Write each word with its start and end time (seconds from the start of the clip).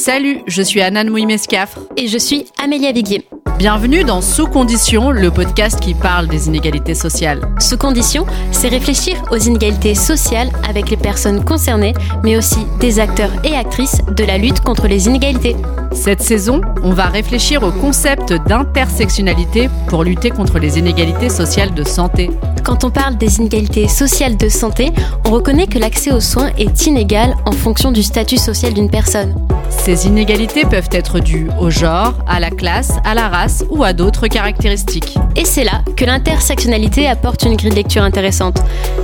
Salut, 0.00 0.40
je 0.46 0.62
suis 0.62 0.80
Anan 0.80 1.10
Mouimescafre. 1.10 1.78
Et 1.98 2.08
je 2.08 2.16
suis 2.16 2.46
Amélia 2.56 2.90
Viguier. 2.90 3.28
Bienvenue 3.58 4.02
dans 4.02 4.22
Sous 4.22 4.46
Conditions, 4.46 5.10
le 5.10 5.30
podcast 5.30 5.78
qui 5.78 5.92
parle 5.92 6.26
des 6.26 6.46
inégalités 6.46 6.94
sociales. 6.94 7.42
Sous 7.58 7.76
Conditions, 7.76 8.24
c'est 8.50 8.68
réfléchir 8.68 9.22
aux 9.30 9.36
inégalités 9.36 9.94
sociales 9.94 10.48
avec 10.66 10.88
les 10.88 10.96
personnes 10.96 11.44
concernées, 11.44 11.92
mais 12.24 12.38
aussi 12.38 12.60
des 12.80 12.98
acteurs 12.98 13.30
et 13.44 13.54
actrices 13.54 13.98
de 14.16 14.24
la 14.24 14.38
lutte 14.38 14.60
contre 14.60 14.88
les 14.88 15.06
inégalités. 15.06 15.54
Cette 15.92 16.22
saison, 16.22 16.62
on 16.82 16.94
va 16.94 17.04
réfléchir 17.04 17.62
au 17.62 17.70
concept 17.70 18.32
d'intersectionnalité 18.32 19.68
pour 19.88 20.02
lutter 20.02 20.30
contre 20.30 20.58
les 20.58 20.78
inégalités 20.78 21.28
sociales 21.28 21.74
de 21.74 21.84
santé. 21.84 22.30
Quand 22.64 22.84
on 22.84 22.90
parle 22.90 23.18
des 23.18 23.36
inégalités 23.36 23.86
sociales 23.86 24.38
de 24.38 24.48
santé, 24.48 24.92
on 25.26 25.30
reconnaît 25.30 25.66
que 25.66 25.78
l'accès 25.78 26.10
aux 26.10 26.20
soins 26.20 26.52
est 26.56 26.86
inégal 26.86 27.34
en 27.44 27.52
fonction 27.52 27.92
du 27.92 28.02
statut 28.02 28.38
social 28.38 28.72
d'une 28.72 28.88
personne. 28.88 29.34
Ces 29.70 30.06
inégalités 30.06 30.64
peuvent 30.64 30.88
être 30.92 31.20
dues 31.20 31.48
au 31.58 31.70
genre, 31.70 32.14
à 32.26 32.40
la 32.40 32.50
classe, 32.50 32.92
à 33.04 33.14
la 33.14 33.28
race 33.28 33.64
ou 33.70 33.82
à 33.82 33.92
d'autres 33.92 34.26
caractéristiques. 34.26 35.16
Et 35.36 35.44
c'est 35.44 35.64
là 35.64 35.82
que 35.96 36.04
l'intersectionnalité 36.04 37.06
apporte 37.06 37.44
une 37.44 37.56
grille 37.56 37.70
de 37.70 37.76
lecture 37.76 38.02
intéressante. 38.02 38.58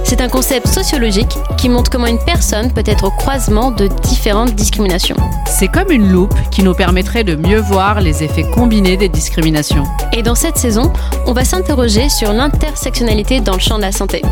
C'est 0.05 0.21
un 0.21 0.29
concept 0.29 0.67
sociologique 0.67 1.35
qui 1.57 1.69
montre 1.69 1.91
comment 1.91 2.07
une 2.07 2.23
personne 2.25 2.73
peut 2.73 2.83
être 2.85 3.05
au 3.05 3.11
croisement 3.11 3.71
de 3.71 3.89
différentes 4.03 4.55
discriminations. 4.55 5.17
C'est 5.47 5.69
comme 5.69 5.91
une 5.91 6.13
loupe 6.13 6.35
qui 6.51 6.63
nous 6.63 6.75
permettrait 6.75 7.25
de 7.25 7.37
mieux 7.37 7.61
voir 7.61 8.01
les 8.01 8.23
effets 8.23 8.45
combinés 8.51 8.97
des 8.97 9.09
discriminations. 9.09 9.85
Et 10.13 10.23
dans 10.23 10.35
cette 10.35 10.59
saison, 10.59 10.93
on 11.27 11.33
va 11.33 11.45
s'interroger 11.45 12.09
sur 12.09 12.33
l'intersectionnalité 12.33 13.41
dans 13.41 13.55
le 13.55 13.61
champ 13.61 13.77
de 13.77 13.83
la 13.83 13.93
santé. 13.93 14.23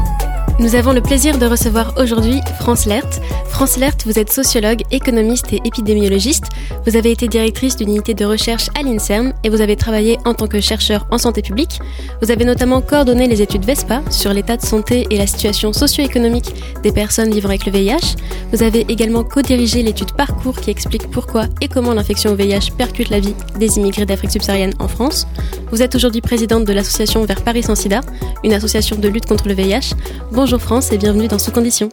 Nous 0.60 0.76
avons 0.76 0.92
le 0.92 1.00
plaisir 1.00 1.36
de 1.38 1.46
recevoir 1.46 1.94
aujourd'hui 1.98 2.40
France 2.60 2.86
Lert. 2.86 3.08
France 3.48 3.76
Lert, 3.76 3.96
vous 4.06 4.20
êtes 4.20 4.32
sociologue, 4.32 4.82
économiste 4.92 5.52
et 5.52 5.60
épidémiologiste. 5.64 6.44
Vous 6.86 6.96
avez 6.96 7.10
été 7.10 7.26
directrice 7.26 7.76
d'une 7.76 7.90
unité 7.90 8.14
de 8.14 8.24
recherche 8.24 8.68
à 8.78 8.82
l'INSERM 8.82 9.32
et 9.42 9.48
vous 9.48 9.60
avez 9.60 9.74
travaillé 9.74 10.16
en 10.24 10.32
tant 10.32 10.46
que 10.46 10.60
chercheur 10.60 11.08
en 11.10 11.18
santé 11.18 11.42
publique. 11.42 11.80
Vous 12.22 12.30
avez 12.30 12.44
notamment 12.44 12.80
coordonné 12.82 13.26
les 13.26 13.42
études 13.42 13.64
VESPA 13.64 14.02
sur 14.10 14.32
l'état 14.32 14.56
de 14.56 14.62
santé 14.62 15.08
et 15.10 15.18
la 15.18 15.26
situation 15.26 15.72
socio-économique 15.72 16.54
des 16.84 16.92
personnes 16.92 17.32
vivant 17.32 17.48
avec 17.48 17.66
le 17.66 17.72
VIH. 17.72 18.14
Vous 18.52 18.62
avez 18.62 18.86
également 18.88 19.24
co-dirigé 19.24 19.82
l'étude 19.82 20.12
Parcours 20.12 20.60
qui 20.60 20.70
explique 20.70 21.10
pourquoi 21.10 21.46
et 21.60 21.66
comment 21.66 21.94
l'infection 21.94 22.30
au 22.30 22.36
VIH 22.36 22.70
percute 22.78 23.10
la 23.10 23.18
vie 23.18 23.34
des 23.58 23.78
immigrés 23.78 24.06
d'Afrique 24.06 24.30
subsaharienne 24.30 24.74
en 24.78 24.86
France. 24.86 25.26
Vous 25.72 25.82
êtes 25.82 25.96
aujourd'hui 25.96 26.20
présidente 26.20 26.64
de 26.64 26.72
l'association 26.72 27.24
Vers 27.24 27.42
Paris 27.42 27.64
sans 27.64 27.74
sida, 27.74 28.02
une 28.44 28.52
association 28.52 28.96
de 28.96 29.08
lutte 29.08 29.26
contre 29.26 29.48
le 29.48 29.54
VIH. 29.54 29.94
Bonjour 30.44 30.60
France 30.60 30.92
et 30.92 30.98
bienvenue 30.98 31.26
dans 31.26 31.38
Sous 31.38 31.52
Conditions. 31.52 31.88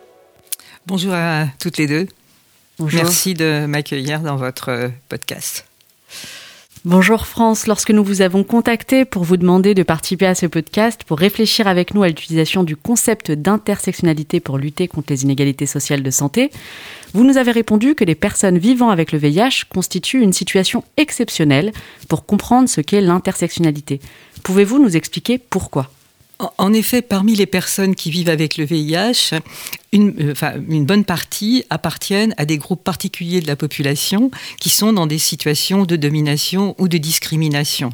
Bonjour 0.85 1.13
à 1.13 1.45
toutes 1.57 1.77
les 1.77 1.87
deux. 1.87 2.05
Bonjour. 2.77 3.01
Merci 3.01 3.33
de 3.33 3.65
m'accueillir 3.65 4.19
dans 4.19 4.35
votre 4.35 4.67
euh, 4.67 4.89
podcast. 5.07 5.65
Bonjour 6.83 7.27
France, 7.27 7.65
lorsque 7.65 7.91
nous 7.91 8.03
vous 8.03 8.21
avons 8.21 8.43
contacté 8.43 9.05
pour 9.05 9.23
vous 9.23 9.37
demander 9.37 9.73
de 9.73 9.83
participer 9.83 10.25
à 10.25 10.35
ce 10.35 10.47
podcast, 10.47 11.05
pour 11.05 11.19
réfléchir 11.19 11.65
avec 11.65 11.93
nous 11.93 12.03
à 12.03 12.09
l'utilisation 12.09 12.65
du 12.65 12.75
concept 12.75 13.31
d'intersectionnalité 13.31 14.41
pour 14.41 14.57
lutter 14.57 14.89
contre 14.89 15.13
les 15.13 15.23
inégalités 15.23 15.65
sociales 15.65 16.03
de 16.03 16.11
santé, 16.11 16.51
vous 17.13 17.23
nous 17.23 17.37
avez 17.37 17.53
répondu 17.53 17.95
que 17.95 18.03
les 18.03 18.15
personnes 18.15 18.57
vivant 18.57 18.89
avec 18.89 19.13
le 19.13 19.17
VIH 19.17 19.63
constituent 19.69 20.21
une 20.21 20.33
situation 20.33 20.83
exceptionnelle 20.97 21.71
pour 22.09 22.25
comprendre 22.25 22.67
ce 22.67 22.81
qu'est 22.81 22.99
l'intersectionnalité. 22.99 24.01
Pouvez-vous 24.43 24.83
nous 24.83 24.97
expliquer 24.97 25.37
pourquoi? 25.37 25.89
En 26.57 26.73
effet, 26.73 27.01
parmi 27.01 27.35
les 27.35 27.45
personnes 27.45 27.95
qui 27.95 28.11
vivent 28.11 28.29
avec 28.29 28.57
le 28.57 28.65
VIH, 28.65 29.39
une, 29.91 30.13
euh, 30.19 30.61
une, 30.69 30.85
bonne 30.85 31.05
partie 31.05 31.63
appartiennent 31.69 32.33
à 32.37 32.45
des 32.45 32.57
groupes 32.57 32.83
particuliers 32.83 33.41
de 33.41 33.47
la 33.47 33.55
population 33.55 34.31
qui 34.59 34.69
sont 34.69 34.93
dans 34.93 35.07
des 35.07 35.17
situations 35.17 35.83
de 35.83 35.95
domination 35.95 36.75
ou 36.79 36.87
de 36.87 36.97
discrimination 36.97 37.91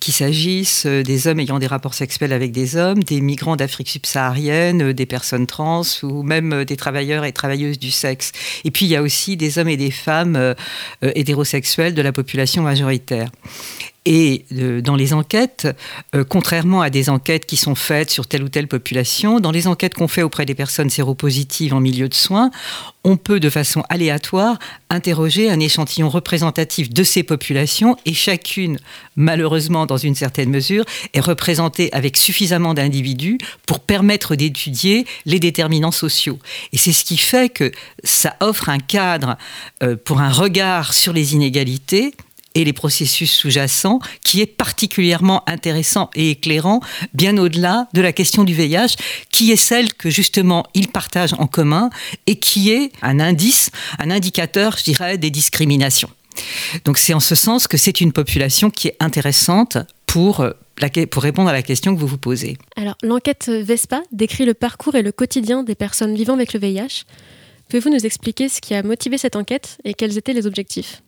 qu'il 0.00 0.14
s'agisse 0.14 0.86
euh, 0.86 1.02
des 1.02 1.26
hommes 1.26 1.40
ayant 1.40 1.58
des 1.58 1.66
rapports 1.66 1.92
sexuels 1.92 2.32
avec 2.32 2.50
des 2.50 2.76
hommes, 2.76 3.04
des 3.04 3.20
migrants 3.20 3.56
d'Afrique 3.56 3.90
subsaharienne, 3.90 4.82
euh, 4.82 4.94
des 4.94 5.04
personnes 5.04 5.46
trans 5.46 5.82
ou 6.02 6.22
même 6.22 6.64
des 6.64 6.76
travailleurs 6.76 7.24
et 7.24 7.32
travailleuses 7.32 7.78
du 7.78 7.90
sexe. 7.90 8.32
Et 8.64 8.70
puis 8.70 8.86
il 8.86 8.88
y 8.88 8.96
a 8.96 9.02
aussi 9.02 9.36
des 9.36 9.58
hommes 9.58 9.68
et 9.68 9.76
des 9.76 9.90
femmes 9.90 10.54
hétérosexuels 11.02 11.94
de 11.94 12.02
la 12.02 12.12
population 12.12 12.62
majoritaire. 12.62 13.28
Et 14.04 14.46
euh, 14.52 14.80
dans 14.80 14.96
les 14.96 15.12
enquêtes, 15.12 15.68
euh, 16.16 16.24
contrairement 16.28 16.82
à 16.82 16.90
des 16.90 17.08
enquêtes 17.08 17.46
qui 17.46 17.56
sont 17.56 17.76
faites 17.76 18.10
sur 18.10 18.26
telle 18.26 18.42
ou 18.42 18.48
telle 18.48 18.66
population, 18.66 19.38
dans 19.38 19.52
les 19.52 19.68
enquêtes 19.68 19.94
qu'on 19.94 20.08
fait 20.08 20.24
auprès 20.24 20.44
des 20.44 20.56
personnes 20.56 20.90
séropositives 20.90 21.72
en 21.72 21.78
milieu 21.78 22.08
de 22.08 22.14
soins, 22.14 22.50
on 23.04 23.16
peut 23.16 23.38
de 23.38 23.48
façon 23.48 23.84
aléatoire 23.88 24.58
interroger 24.90 25.50
un 25.50 25.60
échantillon 25.60 26.08
représentatif 26.08 26.90
de 26.90 27.04
ces 27.04 27.22
populations 27.22 27.96
et 28.04 28.12
chacune, 28.12 28.78
malheureusement 29.14 29.86
dans 29.86 29.96
une 29.96 30.16
certaine 30.16 30.50
mesure, 30.50 30.84
est 31.14 31.20
représentée 31.20 31.92
avec 31.92 32.16
suffisamment 32.16 32.74
d'individus 32.74 33.38
pour 33.66 33.80
permettre 33.80 34.34
d'étudier 34.34 35.06
les 35.26 35.38
déterminants 35.38 35.92
sociaux. 35.92 36.40
Et 36.72 36.76
c'est 36.76 36.92
ce 36.92 37.04
qui 37.04 37.18
fait 37.18 37.50
que 37.50 37.70
ça 38.02 38.34
offre 38.40 38.68
un 38.68 38.78
cadre 38.78 39.36
euh, 39.84 39.94
pour 39.96 40.20
un 40.20 40.30
regard 40.30 40.92
sur 40.92 41.12
les 41.12 41.34
inégalités 41.34 42.14
et 42.54 42.64
les 42.64 42.72
processus 42.72 43.32
sous-jacents, 43.32 44.00
qui 44.24 44.40
est 44.40 44.46
particulièrement 44.46 45.42
intéressant 45.48 46.10
et 46.14 46.30
éclairant, 46.30 46.80
bien 47.14 47.36
au-delà 47.38 47.88
de 47.92 48.00
la 48.00 48.12
question 48.12 48.44
du 48.44 48.54
VIH, 48.54 48.96
qui 49.30 49.50
est 49.52 49.56
celle 49.56 49.92
que 49.94 50.10
justement 50.10 50.64
ils 50.74 50.88
partagent 50.88 51.34
en 51.38 51.46
commun 51.46 51.90
et 52.26 52.36
qui 52.36 52.70
est 52.70 52.92
un 53.02 53.20
indice, 53.20 53.70
un 53.98 54.10
indicateur, 54.10 54.76
je 54.78 54.84
dirais, 54.84 55.18
des 55.18 55.30
discriminations. 55.30 56.10
Donc 56.84 56.98
c'est 56.98 57.14
en 57.14 57.20
ce 57.20 57.34
sens 57.34 57.68
que 57.68 57.76
c'est 57.76 58.00
une 58.00 58.12
population 58.12 58.70
qui 58.70 58.88
est 58.88 58.96
intéressante 59.00 59.78
pour 60.06 60.44
pour 61.10 61.22
répondre 61.22 61.48
à 61.48 61.52
la 61.52 61.62
question 61.62 61.94
que 61.94 62.00
vous 62.00 62.06
vous 62.06 62.18
posez. 62.18 62.56
Alors, 62.76 62.96
l'enquête 63.02 63.48
VESPA 63.48 64.02
décrit 64.10 64.44
le 64.44 64.54
parcours 64.54 64.94
et 64.94 65.02
le 65.02 65.12
quotidien 65.12 65.62
des 65.62 65.74
personnes 65.74 66.14
vivant 66.14 66.34
avec 66.34 66.52
le 66.52 66.60
VIH. 66.60 67.04
Pouvez-vous 67.68 67.90
nous 67.90 68.04
expliquer 68.04 68.48
ce 68.48 68.60
qui 68.60 68.74
a 68.74 68.82
motivé 68.82 69.16
cette 69.16 69.36
enquête 69.36 69.78
et 69.84 69.94
quels 69.94 70.18
étaient 70.18 70.32
les 70.32 70.46
objectifs? 70.46 71.02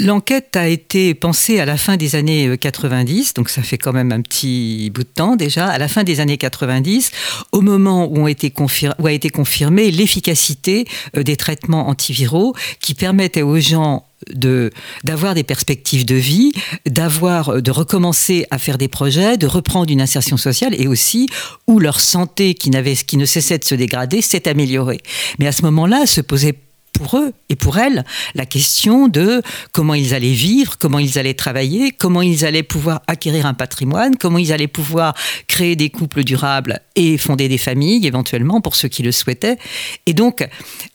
L'enquête 0.00 0.54
a 0.56 0.68
été 0.68 1.12
pensée 1.14 1.58
à 1.58 1.64
la 1.64 1.76
fin 1.76 1.96
des 1.96 2.14
années 2.14 2.56
90, 2.56 3.28
euh, 3.28 3.32
donc 3.34 3.48
ça 3.48 3.62
fait 3.62 3.78
quand 3.78 3.92
même 3.92 4.12
un 4.12 4.20
petit 4.20 4.90
bout 4.90 5.02
de 5.02 5.08
temps 5.08 5.34
déjà, 5.34 5.66
à 5.66 5.78
la 5.78 5.88
fin 5.88 6.04
des 6.04 6.20
années 6.20 6.36
90, 6.36 7.10
au 7.50 7.60
moment 7.62 8.06
où, 8.06 8.26
a 8.26 8.30
été 8.30 8.50
confirmée 8.50 9.90
l'efficacité 9.90 10.86
euh, 11.16 11.24
des 11.24 11.36
traitements 11.36 11.88
antiviraux 11.88 12.54
qui 12.80 12.94
permettaient 12.94 13.42
aux 13.42 13.58
gens 13.58 14.04
de 14.32 14.72
d'avoir 15.04 15.34
des 15.34 15.44
perspectives 15.44 16.04
de 16.04 16.14
vie, 16.14 16.52
d'avoir 16.86 17.48
euh, 17.48 17.60
de 17.60 17.70
recommencer 17.72 18.46
à 18.52 18.58
faire 18.58 18.78
des 18.78 18.88
projets, 18.88 19.36
de 19.36 19.46
reprendre 19.46 19.90
une 19.90 20.00
insertion 20.00 20.36
sociale 20.36 20.74
et 20.80 20.86
aussi 20.86 21.28
où 21.66 21.80
leur 21.80 21.98
santé 21.98 22.54
qui 22.54 22.70
n'avait 22.70 22.94
qui 22.94 23.16
ne 23.16 23.24
cessait 23.24 23.58
de 23.58 23.64
se 23.64 23.74
dégrader 23.74 24.22
s'est 24.22 24.48
améliorée. 24.48 25.00
Mais 25.40 25.48
à 25.48 25.52
ce 25.52 25.62
moment-là, 25.62 26.06
se 26.06 26.20
posait 26.20 26.54
pour 26.98 27.18
eux 27.18 27.32
et 27.48 27.56
pour 27.56 27.78
elles 27.78 28.04
la 28.34 28.44
question 28.44 29.08
de 29.08 29.40
comment 29.72 29.94
ils 29.94 30.14
allaient 30.14 30.32
vivre, 30.32 30.76
comment 30.78 30.98
ils 30.98 31.18
allaient 31.18 31.34
travailler, 31.34 31.92
comment 31.92 32.22
ils 32.22 32.44
allaient 32.44 32.62
pouvoir 32.62 33.02
acquérir 33.06 33.46
un 33.46 33.54
patrimoine, 33.54 34.16
comment 34.16 34.38
ils 34.38 34.52
allaient 34.52 34.66
pouvoir 34.66 35.14
créer 35.46 35.76
des 35.76 35.90
couples 35.90 36.24
durables 36.24 36.80
et 36.96 37.16
fonder 37.16 37.48
des 37.48 37.58
familles 37.58 38.06
éventuellement 38.06 38.60
pour 38.60 38.74
ceux 38.74 38.88
qui 38.88 39.02
le 39.02 39.12
souhaitaient. 39.12 39.58
Et 40.06 40.14
donc 40.14 40.46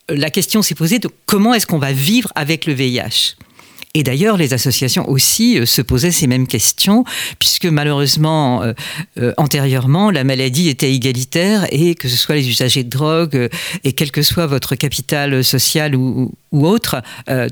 la 0.10 0.30
question 0.30 0.62
s'est 0.62 0.76
posée 0.76 1.00
de 1.00 1.10
comment 1.26 1.54
est-ce 1.54 1.68
qu'on 1.68 1.80
va 1.80 1.94
vivre 1.94 2.32
avec 2.36 2.66
le 2.66 2.74
VIH 2.74 3.36
et 3.96 4.02
d'ailleurs, 4.02 4.38
les 4.38 4.54
associations 4.54 5.08
aussi 5.08 5.60
euh, 5.60 5.68
se 5.68 5.84
posaient 5.84 6.12
ces 6.12 6.26
mêmes 6.26 6.48
questions, 6.48 7.04
puisque 7.38 7.68
malheureusement, 7.68 8.64
euh, 8.64 8.74
euh, 9.20 9.34
antérieurement, 9.38 10.10
la 10.10 10.24
maladie 10.24 10.68
était 10.68 10.92
égalitaire 10.92 11.68
et 11.70 11.94
que 11.94 12.08
ce 12.10 12.18
soit 12.18 12.34
les 12.34 12.50
usagers 12.50 12.84
de 12.84 12.90
drogue 12.90 13.50
et 13.84 13.94
quel 13.94 14.10
que 14.10 14.24
soit 14.24 14.48
votre 14.48 14.74
capital 14.76 15.44
social 15.44 15.96
ou, 15.96 16.32
autre, 16.52 17.02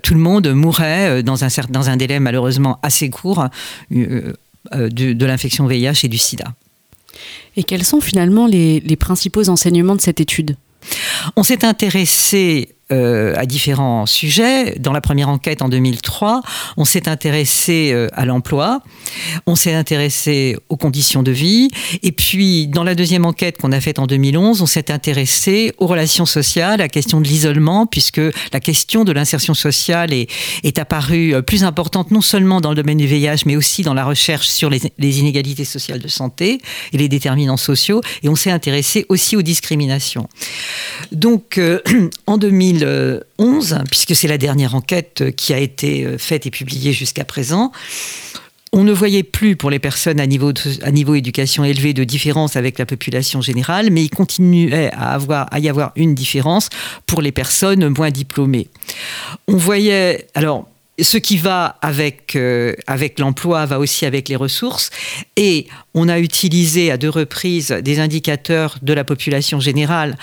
tout 0.04 0.14
le 0.14 0.20
monde 0.20 0.48
mourrait 0.54 1.24
dans 1.24 1.44
un, 1.44 1.48
dans 1.70 1.90
un 1.90 1.98
délai 1.98 2.20
malheureusement 2.20 2.80
assez 2.84 3.10
court 3.10 3.46
de, 3.92 5.26
l'infection 5.26 5.68
VIH 5.68 6.04
et 6.04 6.08
du 6.08 6.18
sida. 6.18 6.54
Et 7.56 7.64
quels 7.64 7.84
sont 7.84 8.02
finalement 8.02 8.48
les 8.48 8.96
principaux 8.96 9.50
enseignements 9.50 9.96
de 9.96 10.02
cette 10.02 10.22
étude? 10.22 10.56
On 11.36 11.44
s'est 11.44 11.66
intéressé 11.66 12.76
euh, 12.92 13.34
à 13.38 13.46
différents 13.46 14.06
sujets. 14.06 14.76
Dans 14.78 14.92
la 14.92 15.00
première 15.00 15.30
enquête 15.30 15.62
en 15.62 15.70
2003, 15.70 16.42
on 16.76 16.84
s'est 16.84 17.08
intéressé 17.08 17.92
euh, 17.94 18.10
à 18.12 18.26
l'emploi, 18.26 18.82
on 19.46 19.56
s'est 19.56 19.74
intéressé 19.74 20.58
aux 20.68 20.76
conditions 20.76 21.24
de 21.24 21.32
vie, 21.32 21.70
et 22.04 22.12
puis 22.12 22.68
dans 22.68 22.84
la 22.84 22.94
deuxième 22.94 23.24
enquête 23.24 23.58
qu'on 23.60 23.72
a 23.72 23.80
faite 23.80 23.98
en 23.98 24.08
2011, 24.08 24.62
on 24.62 24.66
s'est 24.66 24.92
intéressé 24.92 25.74
aux 25.78 25.88
relations 25.88 26.26
sociales, 26.26 26.74
à 26.74 26.78
la 26.84 26.90
question 26.90 27.22
de 27.22 27.28
l'isolement, 27.28 27.86
puisque 27.86 28.22
la 28.52 28.60
question 28.60 29.06
de 29.06 29.14
l'insertion 29.14 29.54
sociale 29.54 30.12
est, 30.12 30.78
apparue 30.78 31.34
euh, 31.34 31.42
plus 31.42 31.64
importante 31.64 32.12
non 32.12 32.22
seulement 32.22 32.60
dans 32.60 32.72
le 32.72 32.76
domaine 32.76 32.98
du 32.98 33.08
VIH, 33.08 33.44
mais 33.46 33.56
aussi 33.56 33.84
dans 33.84 33.94
la 33.94 34.04
recherche 34.04 34.50
sur 34.50 34.70
les 34.70 35.20
inégalités 35.20 35.66
sociales 35.66 36.00
de 36.00 36.10
santé 36.10 36.60
et 36.92 36.98
les 36.98 37.08
déterminants 37.08 37.56
sociaux, 37.56 38.02
et 38.22 38.28
on 38.28 38.36
s'est 38.36 38.52
intéressé 38.52 39.06
aussi 39.08 39.38
aux 39.38 39.44
discriminations. 39.44 40.28
Donc 41.12 41.60
en 42.28 42.38
2000 42.38 42.80
2011, 42.80 43.80
puisque 43.90 44.16
c'est 44.16 44.28
la 44.28 44.38
dernière 44.38 44.76
enquête 44.76 45.36
qui 45.36 45.54
a 45.54 45.58
été 45.58 46.18
faite 46.18 46.46
et 46.46 46.52
publiée 46.52 46.94
jusqu'à 46.94 47.26
présent, 47.26 47.72
on 48.74 48.84
ne 48.84 48.94
voyait 48.94 49.24
plus 49.24 49.58
pour 49.58 49.70
les 49.70 49.80
personnes 49.80 50.20
à 50.20 50.28
niveau, 50.28 50.54
éducation 51.14 51.66
élevé 51.66 51.94
de 51.94 52.06
différence 52.06 52.56
avec 52.56 52.80
la 52.80 52.86
population 52.86 53.42
générale, 53.42 53.90
mais 53.92 54.04
il 54.04 54.10
continuait 54.10 54.92
à, 54.94 55.20
y 55.60 55.68
avoir 55.68 55.92
une 55.98 56.16
différence 56.16 56.70
pour 57.06 57.22
les 57.22 57.34
personnes 57.34 57.90
moins 57.90 58.12
diplômées. 58.12 58.70
On 59.50 59.58
voyait, 59.58 60.28
alors, 60.36 60.70
ce 61.02 61.18
qui 61.18 61.36
va 61.36 61.80
avec, 61.82 62.38
euh, 62.38 62.74
l'emploi 63.18 63.66
va 63.66 63.78
aussi 63.78 64.06
avec 64.06 64.30
les 64.30 64.38
ressources. 64.38 64.90
Et 65.36 65.68
on 65.94 66.08
a 66.08 66.20
utilisé 66.20 66.92
à 66.92 66.98
deux 66.98 67.10
reprises 67.10 67.72
des 67.72 68.00
indicateurs 68.00 68.78
de 68.82 68.94
la 68.94 69.04
population 69.04 69.60
générale 69.60 70.18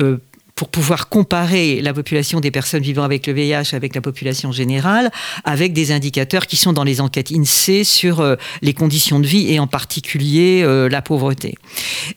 euh, 0.00 0.18
pour 0.54 0.68
pouvoir 0.68 1.08
comparer 1.08 1.80
la 1.82 1.92
population 1.92 2.38
des 2.38 2.52
personnes 2.52 2.82
vivant 2.82 3.02
avec 3.02 3.26
le 3.26 3.32
VIH 3.32 3.74
avec 3.74 3.94
la 3.94 4.00
population 4.00 4.52
générale, 4.52 5.10
avec 5.44 5.72
des 5.72 5.90
indicateurs 5.90 6.46
qui 6.46 6.56
sont 6.56 6.72
dans 6.72 6.84
les 6.84 7.00
enquêtes 7.00 7.32
INSEE 7.32 7.82
sur 7.82 8.20
euh, 8.20 8.36
les 8.62 8.72
conditions 8.72 9.18
de 9.18 9.26
vie 9.26 9.52
et 9.52 9.58
en 9.58 9.66
particulier 9.66 10.62
euh, 10.62 10.88
la 10.88 11.02
pauvreté. 11.02 11.56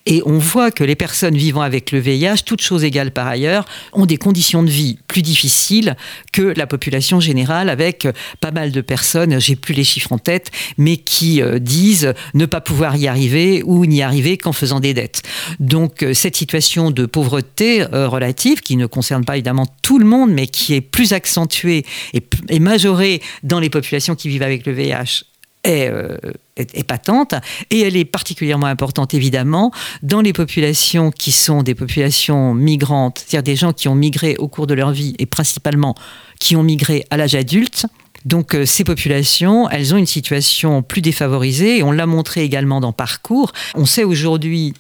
Et 0.05 0.21
on 0.25 0.37
voit 0.37 0.69
que 0.69 0.83
les 0.83 0.95
personnes 0.95 1.35
vivant 1.35 1.61
avec 1.61 1.91
le 1.91 1.99
VIH, 1.99 2.43
toutes 2.45 2.61
choses 2.61 2.83
égales 2.83 3.11
par 3.11 3.25
ailleurs, 3.25 3.65
ont 3.93 4.05
des 4.05 4.17
conditions 4.17 4.61
de 4.61 4.69
vie 4.69 4.99
plus 5.07 5.23
difficiles 5.23 5.95
que 6.31 6.53
la 6.55 6.67
population 6.67 7.19
générale 7.19 7.69
avec 7.69 8.05
euh, 8.05 8.11
pas 8.39 8.51
mal 8.51 8.71
de 8.71 8.81
personnes, 8.81 9.39
j'ai 9.39 9.55
plus 9.55 9.73
les 9.73 9.83
chiffres 9.83 10.13
en 10.13 10.19
tête, 10.19 10.51
mais 10.77 10.97
qui 10.97 11.41
disent 11.59 12.13
ne 12.33 12.45
pas 12.45 12.61
pouvoir 12.61 12.95
y 12.97 13.07
arriver 13.07 13.63
ou 13.65 13.85
n'y 13.85 14.01
arriver 14.01 14.37
qu'en 14.37 14.53
faisant 14.53 14.79
des 14.79 14.93
dettes. 14.93 15.23
Donc 15.59 16.05
cette 16.13 16.35
situation 16.35 16.91
de 16.91 17.05
pauvreté 17.05 17.83
relative 17.83 18.26
qui 18.33 18.75
ne 18.75 18.85
concerne 18.85 19.25
pas 19.25 19.35
évidemment 19.35 19.65
tout 19.81 19.99
le 19.99 20.05
monde, 20.05 20.31
mais 20.31 20.47
qui 20.47 20.73
est 20.73 20.81
plus 20.81 21.13
accentuée 21.13 21.85
et, 22.13 22.59
majorée 22.59 23.21
dans 23.43 23.59
les 23.59 23.69
populations 23.69 24.15
qui 24.15 24.29
vivent 24.29 24.43
avec 24.43 24.65
le 24.65 24.73
VIH 24.73 25.23
euh, 25.65 26.17
est, 26.55 26.83
patente 26.83 27.35
et 27.69 27.81
elle 27.81 27.97
est 27.97 28.05
particulièrement 28.05 28.67
importante 28.67 29.13
évidemment 29.13 29.71
dans 30.01 30.21
les 30.21 30.33
populations 30.33 31.11
qui 31.11 31.31
sont 31.31 31.61
des 31.61 31.75
populations 31.75 32.53
migrantes, 32.53 33.19
c'est-à-dire 33.19 33.43
des 33.43 33.55
gens 33.55 33.73
qui 33.73 33.87
ont 33.87 33.95
migré 33.95 34.35
au 34.37 34.47
cours 34.47 34.65
de 34.65 34.73
leur 34.73 34.91
vie 34.91 35.13
et 35.19 35.25
principalement 35.25 35.93
qui 36.39 36.55
ont 36.55 36.63
migré 36.63 37.05
à 37.09 37.17
l'âge 37.17 37.35
adulte. 37.35 37.85
Donc 38.25 38.55
euh, 38.55 38.65
ces 38.65 38.83
populations, 38.83 39.69
elles 39.69 39.93
ont 39.93 39.97
une 39.97 40.07
situation 40.07 40.81
plus 40.81 41.01
défavorisée 41.01 41.79
et 41.79 41.83
on 41.83 41.91
l'a 41.91 42.05
montré 42.05 42.43
également 42.43 42.79
dans 42.79 42.93
Parcours. 42.93 43.51
On 43.75 43.85
sait 43.85 44.03
aujourd'hui 44.03 44.73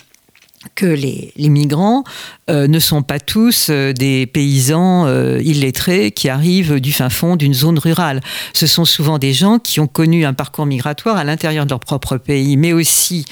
que 0.75 0.85
les, 0.85 1.33
migrants 1.37 2.03
euh, 2.49 2.67
ne 2.67 2.79
sont 2.79 3.01
pas 3.01 3.19
tous 3.19 3.67
euh, 3.69 3.93
des 3.93 4.25
paysans 4.25 5.05
euh, 5.05 5.41
illettrés 5.43 6.11
qui 6.11 6.29
arrivent 6.29 6.79
du 6.79 6.93
fin 6.93 7.09
fond 7.09 7.35
d'une 7.35 7.53
zone 7.53 7.79
rurale. 7.79 8.21
Ce 8.53 8.67
sont 8.67 8.85
souvent 8.85 9.17
des 9.17 9.33
gens 9.33 9.59
qui 9.59 9.79
ont 9.79 9.87
connu 9.87 10.25
un 10.25 10.33
parcours 10.33 10.65
migratoire 10.65 11.17
à 11.17 11.23
l'intérieur 11.23 11.65
de 11.65 11.71
leur 11.71 11.79
propre 11.79 12.17
pays, 12.17 12.57
mais 12.57 12.73
aussi 12.73 13.25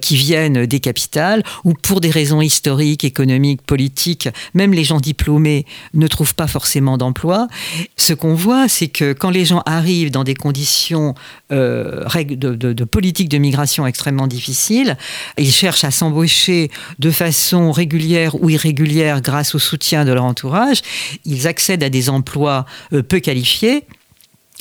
qui 0.00 0.16
viennent 0.16 0.66
des 0.66 0.80
capitales, 0.80 1.42
ou 1.64 1.72
pour 1.72 2.00
des 2.00 2.10
raisons 2.10 2.40
historiques, 2.40 3.04
économiques, 3.04 3.62
politiques, 3.62 4.28
même 4.54 4.72
les 4.72 4.84
gens 4.84 5.00
diplômés 5.00 5.64
ne 5.94 6.06
trouvent 6.06 6.34
pas 6.34 6.46
forcément 6.46 6.98
d'emploi. 6.98 7.48
Ce 7.96 8.12
qu'on 8.12 8.34
voit, 8.34 8.68
c'est 8.68 8.88
que 8.88 9.12
quand 9.12 9.30
les 9.30 9.44
gens 9.44 9.62
arrivent 9.66 10.10
dans 10.10 10.24
des 10.24 10.34
conditions 10.34 11.14
de 11.50 12.84
politique 12.84 13.28
de 13.28 13.38
migration 13.38 13.86
extrêmement 13.86 14.26
difficiles, 14.26 14.96
ils 15.38 15.52
cherchent 15.52 15.84
à 15.84 15.90
s'embaucher 15.90 16.70
de 16.98 17.10
façon 17.10 17.72
régulière 17.72 18.40
ou 18.40 18.50
irrégulière 18.50 19.20
grâce 19.20 19.54
au 19.54 19.58
soutien 19.58 20.04
de 20.04 20.12
leur 20.12 20.24
entourage, 20.24 20.82
ils 21.24 21.46
accèdent 21.46 21.82
à 21.82 21.90
des 21.90 22.08
emplois 22.08 22.66
euh, 22.92 23.02
peu 23.02 23.20
qualifiés 23.20 23.84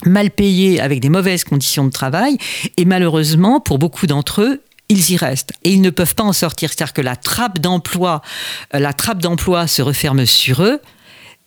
mal 0.06 0.30
payés 0.30 0.82
avec 0.82 1.00
des 1.00 1.10
mauvaises 1.10 1.44
conditions 1.46 1.86
de 1.86 1.92
travail 1.92 2.38
et 2.76 2.86
malheureusement 2.86 3.62
pour 3.62 3.78
beaucoup 3.80 4.08
d'entre 4.08 4.42
eux 4.42 4.62
ils 4.88 5.12
y 5.12 5.18
restent. 5.18 5.54
Et 5.64 5.72
ils 5.72 5.82
ne 5.82 5.90
peuvent 5.90 6.14
pas 6.14 6.24
en 6.24 6.34
sortir. 6.34 6.70
C'est-à-dire 6.70 6.94
que 6.94 7.02
la 7.02 7.16
trappe 7.16 7.58
d'emploi 7.60 8.22
euh, 8.74 8.80
la 8.80 8.94
trappe 8.94 9.20
d'emploi 9.20 9.68
se 9.68 9.82
referme 9.82 10.26
sur 10.26 10.64
eux 10.64 10.80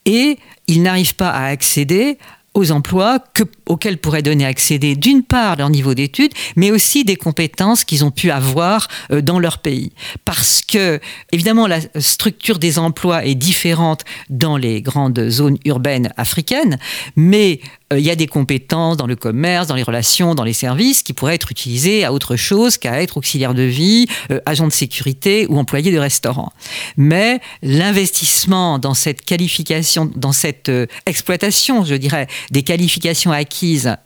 et 0.06 0.38
ils 0.66 0.82
n'arrivent 0.82 1.14
pas 1.14 1.30
à 1.30 1.46
accéder 1.46 2.18
aux 2.58 2.72
emplois 2.72 3.20
auxquels 3.66 3.98
pourraient 3.98 4.22
donner 4.22 4.44
accéder 4.44 4.96
d'une 4.96 5.22
part 5.22 5.56
leur 5.56 5.70
niveau 5.70 5.94
d'études, 5.94 6.32
mais 6.56 6.70
aussi 6.70 7.04
des 7.04 7.16
compétences 7.16 7.84
qu'ils 7.84 8.04
ont 8.04 8.10
pu 8.10 8.30
avoir 8.30 8.88
euh, 9.12 9.20
dans 9.22 9.38
leur 9.38 9.58
pays. 9.58 9.92
Parce 10.24 10.60
que, 10.60 11.00
évidemment, 11.32 11.66
la 11.66 11.78
structure 12.00 12.58
des 12.58 12.78
emplois 12.78 13.24
est 13.24 13.36
différente 13.36 14.04
dans 14.28 14.56
les 14.56 14.82
grandes 14.82 15.28
zones 15.28 15.58
urbaines 15.64 16.12
africaines, 16.16 16.78
mais 17.14 17.60
il 17.96 18.04
y 18.04 18.10
a 18.10 18.16
des 18.16 18.26
compétences 18.26 18.98
dans 18.98 19.06
le 19.06 19.16
commerce, 19.16 19.66
dans 19.66 19.74
les 19.74 19.82
relations, 19.82 20.34
dans 20.34 20.44
les 20.44 20.52
services 20.52 21.02
qui 21.02 21.14
pourraient 21.14 21.36
être 21.36 21.50
utilisées 21.50 22.04
à 22.04 22.12
autre 22.12 22.36
chose 22.36 22.76
qu'à 22.76 23.00
être 23.00 23.16
auxiliaire 23.16 23.54
de 23.54 23.62
vie, 23.62 24.06
euh, 24.30 24.40
agent 24.44 24.66
de 24.66 24.72
sécurité 24.72 25.46
ou 25.48 25.58
employé 25.58 25.90
de 25.90 25.98
restaurant. 25.98 26.52
Mais 26.96 27.40
l'investissement 27.62 28.78
dans 28.78 28.94
cette 28.94 29.22
qualification, 29.22 30.10
dans 30.14 30.32
cette 30.32 30.68
euh, 30.68 30.86
exploitation, 31.06 31.84
je 31.84 31.94
dirais, 31.94 32.26
des 32.50 32.62
qualifications 32.62 33.32
acquises 33.32 33.96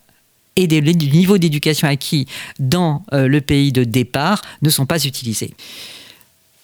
et 0.55 0.67
du 0.67 0.83
niveau 0.83 1.39
d'éducation 1.39 1.89
acquis 1.89 2.27
dans 2.59 3.05
le 3.11 3.41
pays 3.41 3.73
de 3.73 3.85
départ 3.85 4.43
ne 4.61 4.69
sont 4.69 4.85
pas 4.85 5.03
utilisés. 5.03 5.55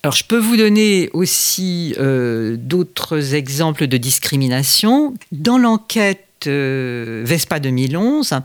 Alors, 0.03 0.15
je 0.15 0.25
peux 0.25 0.37
vous 0.37 0.59
donner 0.59 1.09
aussi 1.15 1.95
d'autres 1.99 3.35
exemples 3.35 3.87
de 3.87 3.97
discrimination. 3.97 5.15
Dans 5.33 5.57
l'enquête 5.57 6.28
euh, 6.47 7.23
Vespa 7.25 7.61
2011, 7.61 8.41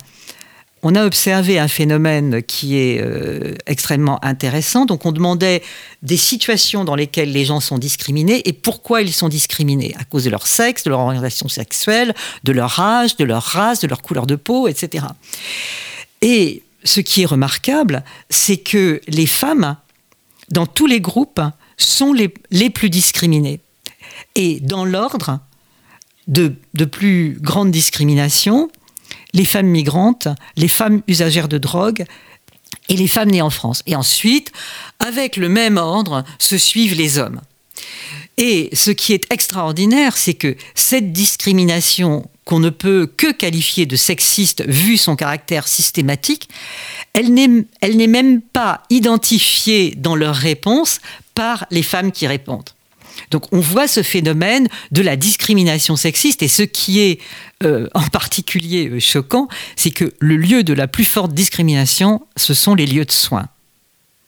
on 0.86 0.96
a 0.96 1.06
observé 1.06 1.60
un 1.60 1.70
phénomène 1.70 2.44
qui 2.44 2.78
est 2.78 3.02
euh, 3.02 3.56
extrêmement 3.66 4.24
intéressant. 4.24 4.86
Donc 4.86 5.06
on 5.06 5.14
demandait 5.14 5.64
des 6.02 6.18
situations 6.18 6.84
dans 6.84 6.96
lesquelles 6.96 7.32
les 7.32 7.46
gens 7.46 7.62
sont 7.62 7.78
discriminés 7.78 8.42
et 8.48 8.52
pourquoi 8.52 9.02
ils 9.02 9.14
sont 9.14 9.30
discriminés. 9.30 9.96
À 9.98 10.04
cause 10.04 10.26
de 10.26 10.30
leur 10.30 10.46
sexe, 10.46 10.84
de 10.84 10.90
leur 10.90 11.00
orientation 11.00 11.48
sexuelle, 11.48 12.14
de 12.44 12.52
leur 12.52 12.80
âge, 12.82 13.16
de 13.16 13.24
leur 13.24 13.44
race, 13.44 13.80
de 13.80 13.88
leur 13.88 14.02
couleur 14.02 14.28
de 14.28 14.36
peau, 14.36 14.68
etc. 14.68 15.06
Et 16.22 16.64
ce 16.84 17.00
qui 17.00 17.22
est 17.22 17.26
remarquable, 17.26 18.04
c'est 18.30 18.58
que 18.58 19.00
les 19.08 19.28
femmes, 19.28 19.78
dans 20.50 20.66
tous 20.66 20.86
les 20.86 21.00
groupes, 21.00 21.42
sont 21.78 22.12
les, 22.12 22.34
les 22.52 22.70
plus 22.70 22.90
discriminées. 22.90 23.62
Et 24.36 24.60
dans 24.60 24.84
l'ordre, 24.84 25.40
de, 26.28 26.56
plus 26.86 27.38
grande 27.40 27.72
discrimination, 27.72 28.70
les 29.34 29.46
femmes 29.46 29.68
migrantes, 29.68 30.28
les 30.56 30.68
femmes 30.68 31.02
usagères 31.08 31.48
de 31.48 31.58
drogue 31.58 32.06
et 32.90 32.96
les 32.96 33.08
femmes 33.08 33.32
nées 33.32 33.42
en 33.42 33.50
France. 33.50 33.82
Et 33.86 33.96
ensuite, 33.96 34.52
avec 35.00 35.38
le 35.38 35.50
même 35.50 35.78
ordre, 35.78 36.24
se 36.40 36.58
suivent 36.58 36.96
les 36.96 37.18
hommes. 37.18 37.42
Et 38.38 38.70
ce 38.74 38.92
qui 38.92 39.14
est 39.14 39.32
extraordinaire, 39.32 40.18
c'est 40.18 40.34
que 40.34 40.56
cette 40.76 41.14
discrimination 41.14 42.28
qu'on 42.46 42.60
ne 42.60 42.70
peut 42.70 43.06
que 43.06 43.32
qualifier 43.32 43.86
de 43.86 43.96
sexiste 43.96 44.64
vu 44.68 44.98
son 44.98 45.16
caractère 45.16 45.68
systématique, 45.68 46.50
elle 47.14 47.34
n'est 47.34 48.08
même 48.08 48.42
pas 48.42 48.84
identifiée 48.90 49.94
dans 49.96 50.16
leur 50.16 50.36
réponse 50.36 51.00
par 51.36 51.66
les 51.72 51.84
femmes 51.84 52.12
qui 52.12 52.28
répondent. 52.28 52.70
Donc 53.32 53.52
on 53.52 53.60
voit 53.60 53.88
ce 53.88 54.04
phénomène 54.04 54.68
de 54.92 55.02
la 55.02 55.16
discrimination 55.16 55.96
sexiste 55.96 56.44
et 56.44 56.48
ce 56.48 56.64
qui 56.64 57.00
est 57.00 57.20
euh, 57.64 57.88
en 57.94 58.08
particulier 58.08 58.90
euh, 58.90 59.00
choquant, 59.00 59.48
c'est 59.76 59.92
que 59.92 60.14
le 60.20 60.36
lieu 60.38 60.64
de 60.64 60.74
la 60.74 60.88
plus 60.88 61.06
forte 61.06 61.34
discrimination, 61.34 62.26
ce 62.36 62.54
sont 62.54 62.76
les 62.76 62.86
lieux 62.86 63.06
de 63.06 63.12
soins. 63.12 63.48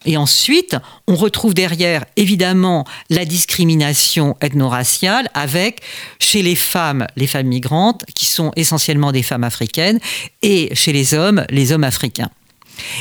Et 0.06 0.18
ensuite, 0.18 0.78
on 1.08 1.16
retrouve 1.16 1.54
derrière, 1.54 2.06
évidemment, 2.16 2.86
la 3.10 3.26
discrimination 3.26 4.38
ethno-raciale 4.40 5.30
avec, 5.34 5.82
chez 6.20 6.44
les 6.44 6.56
femmes, 6.56 7.08
les 7.16 7.28
femmes 7.28 7.48
migrantes, 7.48 8.06
qui 8.14 8.26
sont 8.26 8.52
essentiellement 8.56 9.12
des 9.12 9.24
femmes 9.24 9.44
africaines, 9.44 10.00
et 10.44 10.70
chez 10.76 10.94
les 10.94 11.16
hommes, 11.16 11.44
les 11.50 11.72
hommes 11.72 11.84
africains. 11.84 12.30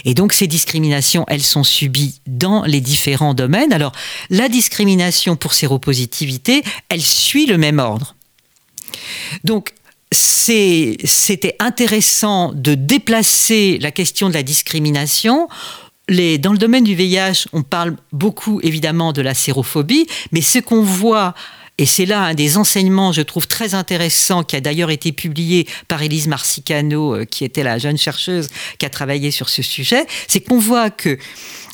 Et 0.05 0.15
donc 0.15 0.33
ces 0.33 0.47
discriminations, 0.47 1.25
elles 1.29 1.43
sont 1.43 1.65
subies 1.65 2.21
dans 2.27 2.63
les 2.65 2.81
différents 2.81 3.35
domaines. 3.35 3.73
Alors 3.73 3.93
la 4.31 4.49
discrimination 4.49 5.37
pour 5.37 5.55
séropositivité, 5.55 6.63
elle 6.89 7.03
suit 7.03 7.47
le 7.47 7.59
même 7.59 7.79
ordre. 7.79 8.15
Donc 9.43 9.75
c'était 10.11 11.57
intéressant 11.59 12.53
de 12.55 12.75
déplacer 12.75 13.79
la 13.81 13.91
question 13.91 14.29
de 14.29 14.35
la 14.35 14.43
discrimination 14.43 15.49
dans 16.09 16.53
le 16.53 16.59
domaine 16.59 16.85
du 16.85 16.95
VIH, 16.95 17.47
on 17.53 17.63
parle 17.63 17.97
beaucoup 18.13 18.61
évidemment 18.63 19.13
de 19.13 19.23
la 19.23 19.35
sérophobie, 19.35 20.07
mais 20.33 20.43
ce 20.43 20.59
qu'on 20.59 20.83
voit 20.83 21.35
et 21.77 21.87
c'est 21.87 22.07
là 22.07 22.23
un 22.23 22.35
des 22.35 22.57
enseignements, 22.57 23.13
je 23.13 23.23
trouve, 23.23 23.49
très 23.49 23.75
intéressant, 23.75 24.45
qui 24.45 24.55
a 24.55 24.61
d'ailleurs 24.61 24.91
été 24.91 25.11
publié 25.11 25.67
par 25.89 26.03
Elise 26.03 26.29
Marcicano, 26.29 27.15
euh, 27.15 27.25
qui 27.25 27.45
était 27.45 27.65
la 27.65 27.79
jeune 27.79 27.99
chercheuse 27.99 28.49
qui 28.79 28.87
a 28.87 28.91
travaillé 28.91 29.33
sur 29.33 29.49
ce 29.49 29.63
sujet, 29.63 30.07
c'est 30.29 30.41
qu'on 30.41 30.59
voit 30.59 30.91
que 30.91 31.19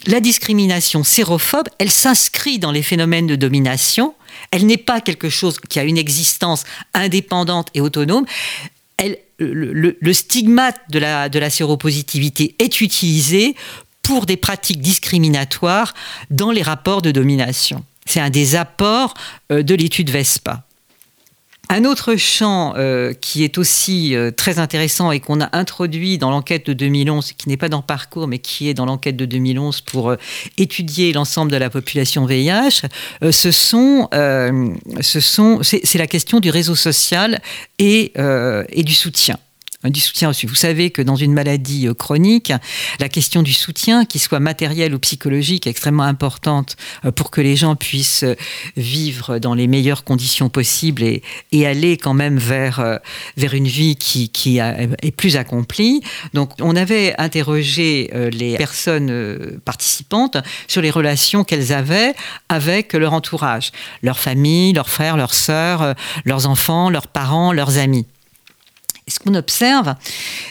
la 0.07 0.21
discrimination 0.21 1.04
sérophobe, 1.04 1.69
elle 1.78 1.90
s'inscrit 1.90 2.59
dans 2.59 2.73
les 2.73 2.83
phénomènes 2.83 3.26
de 3.26 3.37
domination, 3.37 4.14
Elle 4.52 4.64
n'est 4.64 4.78
pas 4.78 5.02
quelque 5.02 5.28
chose 5.28 5.59
qui 5.69 5.78
a 5.78 5.85
une 5.85 5.99
existence 5.99 6.64
indépendante 6.95 7.69
et 7.75 7.83
autonome. 7.83 8.25
Le, 9.38 10.12
stigmate 10.12 10.80
de 10.88 10.99
la 11.38 11.50
séropositivité 11.50 12.54
est 12.59 12.80
utilisé 12.80 13.54
pour 14.02 14.26
des 14.26 14.37
pratiques 14.37 14.80
discriminatoires 14.80 15.95
dans 16.30 16.50
les 16.50 16.62
rapports 16.62 17.02
de 17.02 17.11
domination. 17.11 17.85
C'est 18.11 18.19
un 18.19 18.29
des 18.29 18.57
apports 18.57 19.14
euh, 19.52 19.62
de 19.62 19.73
l'étude 19.73 20.11
VESPA. 20.11 20.64
Un 21.69 21.85
autre 21.85 22.17
champ 22.17 22.75
euh, 22.76 23.12
qui 23.12 23.45
est 23.45 23.57
aussi 23.57 24.17
euh, 24.17 24.33
très 24.33 24.59
intéressant 24.59 25.12
et 25.12 25.21
qu'on 25.21 25.40
a 25.40 25.57
introduit 25.57 26.19
dans 26.19 26.33
l'enquête 26.33 26.67
de 26.67 26.73
2011, 26.73 27.35
qui 27.35 27.49
n'est 27.49 27.57
pas 27.57 27.69
dans 27.69 27.83
parcours, 27.83 28.26
mais 28.26 28.40
qui 28.40 28.69
est 28.69 28.75
dans 28.75 28.85
l'enquête 28.85 29.17
de 29.17 29.26
2011 29.26 29.83
pour 29.83 30.17
étudier 30.59 31.12
l'ensemble 31.12 31.52
de 31.52 31.57
la 31.57 31.71
population 31.71 32.26
VIH, 32.26 32.88
c'est 33.31 33.49
la 35.95 36.07
question 36.09 36.40
du 36.40 36.50
réseau 36.50 36.75
social 36.75 37.40
et 37.79 38.12
du 38.83 38.93
soutien 38.93 39.38
du 39.89 40.01
soutien 40.01 40.29
reçu. 40.29 40.47
Vous 40.47 40.55
savez 40.55 40.91
que 40.91 41.01
dans 41.01 41.17
une 41.17 41.33
maladie 41.33 41.89
euh, 41.89 41.95
chronique, 41.95 42.53
la 42.99 43.09
question 43.09 43.43
du 43.43 43.55
soutien, 43.55 44.05
qu'il 44.05 44.21
soit 44.21 44.39
matériel 44.39 44.95
ou 44.95 44.99
psychologique, 44.99 45.67
est 45.67 45.71
extrêmement 45.71 46.03
importante 46.03 46.77
euh, 47.07 47.13
pour 47.13 47.31
que 47.31 47.41
les 47.41 47.57
gens 47.57 47.77
puissent 47.77 48.25
euh, 48.25 48.35
vivre 48.77 49.39
dans 49.39 49.55
les 49.55 49.67
meilleures 49.67 50.05
conditions 50.05 50.51
possibles 50.51 51.03
et, 51.03 51.23
et 51.53 51.67
aller 51.67 51.97
quand 51.97 52.13
même 52.13 52.37
vers, 52.37 53.01
vers 53.37 53.55
une 53.55 53.67
vie 53.67 53.97
qui, 53.97 54.29
qui 54.29 54.59
est 54.59 55.17
plus 55.17 55.37
accomplie. 55.37 56.03
Donc 56.35 56.53
on 56.61 56.77
avait 56.77 57.15
interrogé 57.19 58.11
les 58.33 58.57
personnes 58.57 59.61
participantes 59.65 60.37
sur 60.69 60.83
les 60.83 60.91
relations 60.91 61.45
qu'elles 61.45 61.73
avaient 61.73 62.15
avec 62.49 62.93
leur 62.95 63.13
entourage, 63.13 63.73
leur 64.03 64.19
famille, 64.19 64.73
leurs 64.73 64.89
frères, 64.89 65.17
leurs 65.17 65.35
sœurs, 65.35 65.95
leurs 66.25 66.47
enfants, 66.47 66.91
leurs 66.91 67.09
parents, 67.09 67.53
leurs 67.53 67.79
amis 67.79 68.07
ce 69.11 69.19
qu'on 69.19 69.35
observe, 69.35 69.95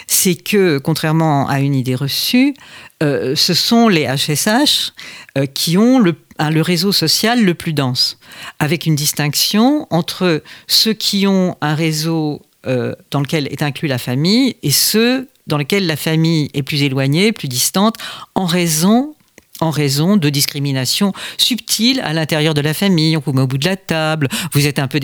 c'est 0.07 0.35
que, 0.35 0.77
contrairement 0.77 1.47
à 1.47 1.59
une 1.59 1.75
idée 1.75 1.95
reçue, 1.95 2.53
euh, 3.01 3.35
ce 3.35 3.53
sont 3.53 3.87
les 3.87 4.05
HSH 4.05 4.91
euh, 5.37 5.45
qui 5.45 5.77
ont 5.77 5.99
le, 5.99 6.15
le, 6.39 6.61
réseau 6.61 6.91
social 6.91 7.43
le 7.43 7.53
plus 7.53 7.73
dense, 7.73 8.19
avec 8.59 8.85
une 8.85 8.95
distinction 8.95 9.87
entre 9.89 10.43
ceux 10.67 10.93
qui 10.93 11.25
ont 11.25 11.55
un 11.61 11.75
réseau 11.75 12.41
euh, 12.67 12.93
dans 13.11 13.21
lequel 13.21 13.47
est 13.47 13.63
inclus 13.63 13.87
la 13.87 13.97
famille 13.97 14.57
et 14.63 14.71
ceux 14.71 15.29
dans 15.47 15.57
lesquels 15.57 15.87
la 15.87 15.95
famille 15.95 16.49
est 16.53 16.61
plus 16.61 16.83
éloignée, 16.83 17.31
plus 17.31 17.47
distante, 17.47 17.95
en 18.35 18.45
raison 18.45 19.15
en 19.61 19.69
raison 19.69 20.17
de 20.17 20.29
discriminations 20.29 21.13
subtiles 21.37 21.99
à 22.01 22.13
l'intérieur 22.13 22.53
de 22.53 22.61
la 22.61 22.73
famille. 22.73 23.17
On 23.17 23.21
vous 23.25 23.33
met 23.33 23.41
au 23.41 23.47
bout 23.47 23.57
de 23.57 23.65
la 23.65 23.75
table, 23.75 24.27
vous 24.53 24.67
êtes 24.67 24.79
un 24.79 24.87
peu 24.87 24.99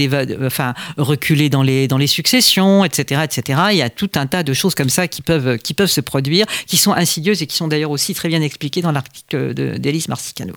enfin, 0.46 0.74
reculé 0.98 1.50
dans 1.50 1.64
les, 1.64 1.88
dans 1.88 1.98
les 1.98 2.08
successions, 2.08 2.86
etc., 2.86 3.22
etc. 3.24 3.60
Il 3.72 3.78
y 3.78 3.82
a 3.82 3.90
tout 3.90 4.12
un 4.16 4.28
tas 4.28 4.44
de 4.44 4.54
choses 4.54 4.76
comme 4.76 4.90
ça 4.90 5.08
qui 5.08 5.22
peuvent, 5.22 5.58
qui 5.58 5.74
peuvent 5.74 5.92
se 5.92 6.02
produire, 6.02 6.46
qui 6.68 6.78
sont 6.78 6.94
insidieuses 6.94 7.42
et 7.42 7.48
qui 7.48 7.56
sont 7.56 7.68
d'ailleurs 7.68 7.92
aussi 7.92 8.14
très 8.14 8.30
bien 8.30 8.42
expliquées 8.42 8.82
dans 8.82 8.92
l'article 8.92 9.54
d'Élise 9.54 10.08
Marcicano. 10.08 10.54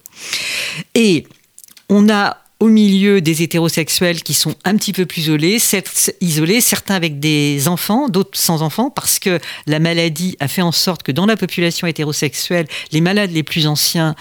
Et 0.94 1.26
on 1.88 2.08
a 2.08 2.36
au 2.60 2.68
milieu 2.68 3.20
des 3.20 3.42
hétérosexuels 3.42 4.22
qui 4.22 4.34
sont 4.34 4.54
un 4.64 4.76
petit 4.76 4.92
peu 4.92 5.06
plus 5.06 5.30
isolés, 6.20 6.60
certains 6.60 6.94
avec 6.94 7.20
des 7.20 7.68
enfants, 7.68 8.08
d'autres 8.08 8.36
sans 8.38 8.62
enfants, 8.62 8.90
parce 8.90 9.20
que 9.20 9.38
la 9.66 9.78
maladie 9.78 10.36
a 10.40 10.48
fait 10.48 10.62
en 10.62 10.72
sorte 10.72 11.04
que 11.04 11.12
dans 11.12 11.26
la 11.26 11.36
population 11.36 11.86
hétérosexuelle, 11.86 12.66
les 12.90 13.00
malades 13.00 13.30
les 13.30 13.44
plus 13.44 13.68
anciens 13.68 14.16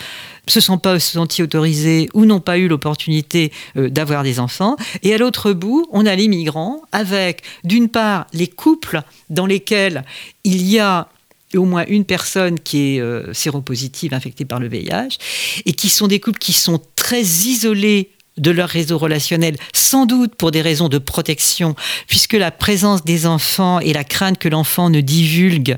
se 0.45 0.59
sont 0.59 0.77
pas 0.77 0.99
sentis 0.99 1.41
autorisés 1.41 2.09
ou 2.13 2.25
n'ont 2.25 2.39
pas 2.39 2.59
eu 2.59 2.67
l'opportunité 2.67 3.51
euh, 3.75 3.89
d'avoir 3.89 4.23
des 4.23 4.39
enfants. 4.39 4.77
Et 5.01 5.13
à 5.13 5.17
l'autre 5.17 5.51
bout, 5.51 5.87
on 5.91 6.05
a 6.05 6.15
les 6.15 6.27
migrants 6.27 6.83
avec, 6.91 7.41
d'une 7.63 7.89
part, 7.89 8.27
les 8.33 8.47
couples 8.47 9.01
dans 9.29 9.45
lesquels 9.45 10.05
il 10.43 10.61
y 10.61 10.79
a 10.79 11.09
au 11.55 11.65
moins 11.65 11.85
une 11.87 12.05
personne 12.05 12.59
qui 12.59 12.95
est 12.95 12.99
euh, 12.99 13.33
séropositive 13.33 14.13
infectée 14.13 14.45
par 14.45 14.59
le 14.59 14.67
VIH, 14.67 15.17
et 15.65 15.73
qui 15.73 15.89
sont 15.89 16.07
des 16.07 16.19
couples 16.19 16.39
qui 16.39 16.53
sont 16.53 16.81
très 16.95 17.21
isolés 17.21 18.11
de 18.37 18.51
leur 18.51 18.69
réseau 18.69 18.97
relationnel, 18.97 19.57
sans 19.73 20.05
doute 20.05 20.35
pour 20.35 20.51
des 20.51 20.61
raisons 20.61 20.89
de 20.89 20.97
protection, 20.97 21.75
puisque 22.07 22.33
la 22.33 22.51
présence 22.51 23.03
des 23.03 23.25
enfants 23.25 23.79
et 23.79 23.93
la 23.93 24.03
crainte 24.03 24.37
que 24.37 24.49
l'enfant 24.49 24.89
ne 24.89 25.01
divulgue 25.01 25.77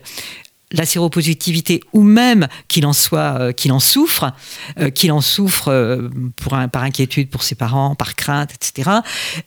la 0.72 0.86
séropositivité 0.86 1.82
ou 1.94 2.04
même 2.04 2.48
qu'il 2.68 2.86
en 2.86 2.94
soit 2.94 3.39
euh, 3.39 3.51
qu'il 3.51 3.72
en 3.72 3.80
souffre 3.80 4.34
euh, 4.80 4.89
qu'il 4.92 5.12
en 5.12 5.22
souffre 5.22 5.70
euh, 5.70 6.10
pour 6.36 6.56
par 6.72 6.84
inquiétude 6.84 7.30
pour 7.30 7.42
ses 7.42 7.56
parents 7.56 7.96
par 7.96 8.16
crainte 8.16 8.51
etc 8.54 9.00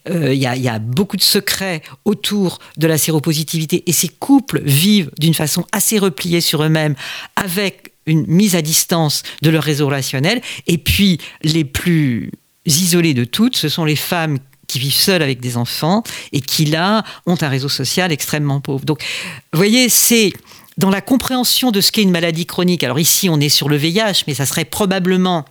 il 0.09 0.33
y, 0.33 0.45
a, 0.45 0.79
beaucoup 0.79 1.15
de 1.15 1.21
secrets 1.21 1.81
autour 2.03 2.59
de 2.77 2.87
la 2.87 2.97
séropositivité 2.97 3.83
et 3.87 3.93
ces 3.93 4.09
couples 4.09 4.61
vivent 4.65 5.11
d'une 5.17 5.33
façon 5.33 5.65
assez 5.71 5.97
repliée 5.97 6.41
sur 6.41 6.61
eux-mêmes 6.61 6.95
avec 7.35 7.93
une 8.05 8.25
mise 8.27 8.55
à 8.55 8.61
distance 8.61 9.23
de 9.41 9.49
leur 9.49 9.63
réseau 9.63 9.87
relationnel. 9.87 10.41
Et 10.67 10.77
puis 10.77 11.19
les 11.41 11.63
plus 11.63 12.31
isolées 12.65 13.13
de 13.13 13.23
toutes, 13.23 13.55
ce 13.55 13.69
sont 13.69 13.85
les 13.85 13.95
femmes 13.95 14.39
qui 14.67 14.79
vivent 14.79 14.93
seules 14.93 15.21
avec 15.21 15.39
des 15.39 15.57
enfants 15.57 16.03
et 16.31 16.41
qui, 16.41 16.65
là, 16.65 17.03
ont 17.25 17.37
un 17.41 17.49
réseau 17.49 17.69
social 17.69 18.11
extrêmement 18.11 18.61
pauvre. 18.61 18.85
Donc, 18.85 19.03
vous 19.51 19.57
voyez, 19.57 19.89
c'est 19.89 20.33
dans 20.77 20.89
la 20.89 21.01
compréhension 21.01 21.71
de 21.71 21.81
ce 21.81 21.91
qu'est 21.91 22.01
une 22.01 22.11
maladie 22.11 22.45
chronique. 22.45 22.83
Alors 22.83 22.99
ici, 22.99 23.29
on 23.29 23.39
est 23.39 23.49
sur 23.49 23.69
le 23.69 23.77
VIH, 23.77 24.23
mais 24.27 24.33
ça 24.33 24.45
serait 24.45 24.65
probablement 24.65 25.45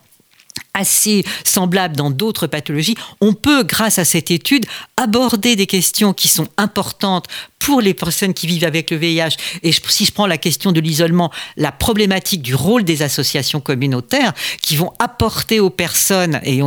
assez 0.74 1.24
semblable 1.44 1.96
dans 1.96 2.10
d'autres 2.10 2.46
pathologies, 2.46 2.94
on 3.20 3.34
peut, 3.34 3.62
grâce 3.62 3.98
à 3.98 4.04
cette 4.04 4.30
étude, 4.30 4.64
aborder 4.96 5.54
des 5.54 5.66
questions 5.66 6.12
qui 6.12 6.28
sont 6.28 6.48
importantes 6.56 7.26
pour 7.58 7.80
les 7.80 7.94
personnes 7.94 8.32
qui 8.34 8.46
vivent 8.46 8.64
avec 8.64 8.90
le 8.90 8.96
VIH. 8.96 9.36
Et 9.62 9.72
si 9.72 10.04
je 10.04 10.12
prends 10.12 10.26
la 10.26 10.38
question 10.38 10.72
de 10.72 10.80
l'isolement, 10.80 11.30
la 11.56 11.72
problématique 11.72 12.42
du 12.42 12.54
rôle 12.54 12.84
des 12.84 13.02
associations 13.02 13.60
communautaires 13.60 14.32
qui 14.62 14.76
vont 14.76 14.92
apporter 14.98 15.60
aux 15.60 15.70
personnes, 15.70 16.40
et 16.42 16.60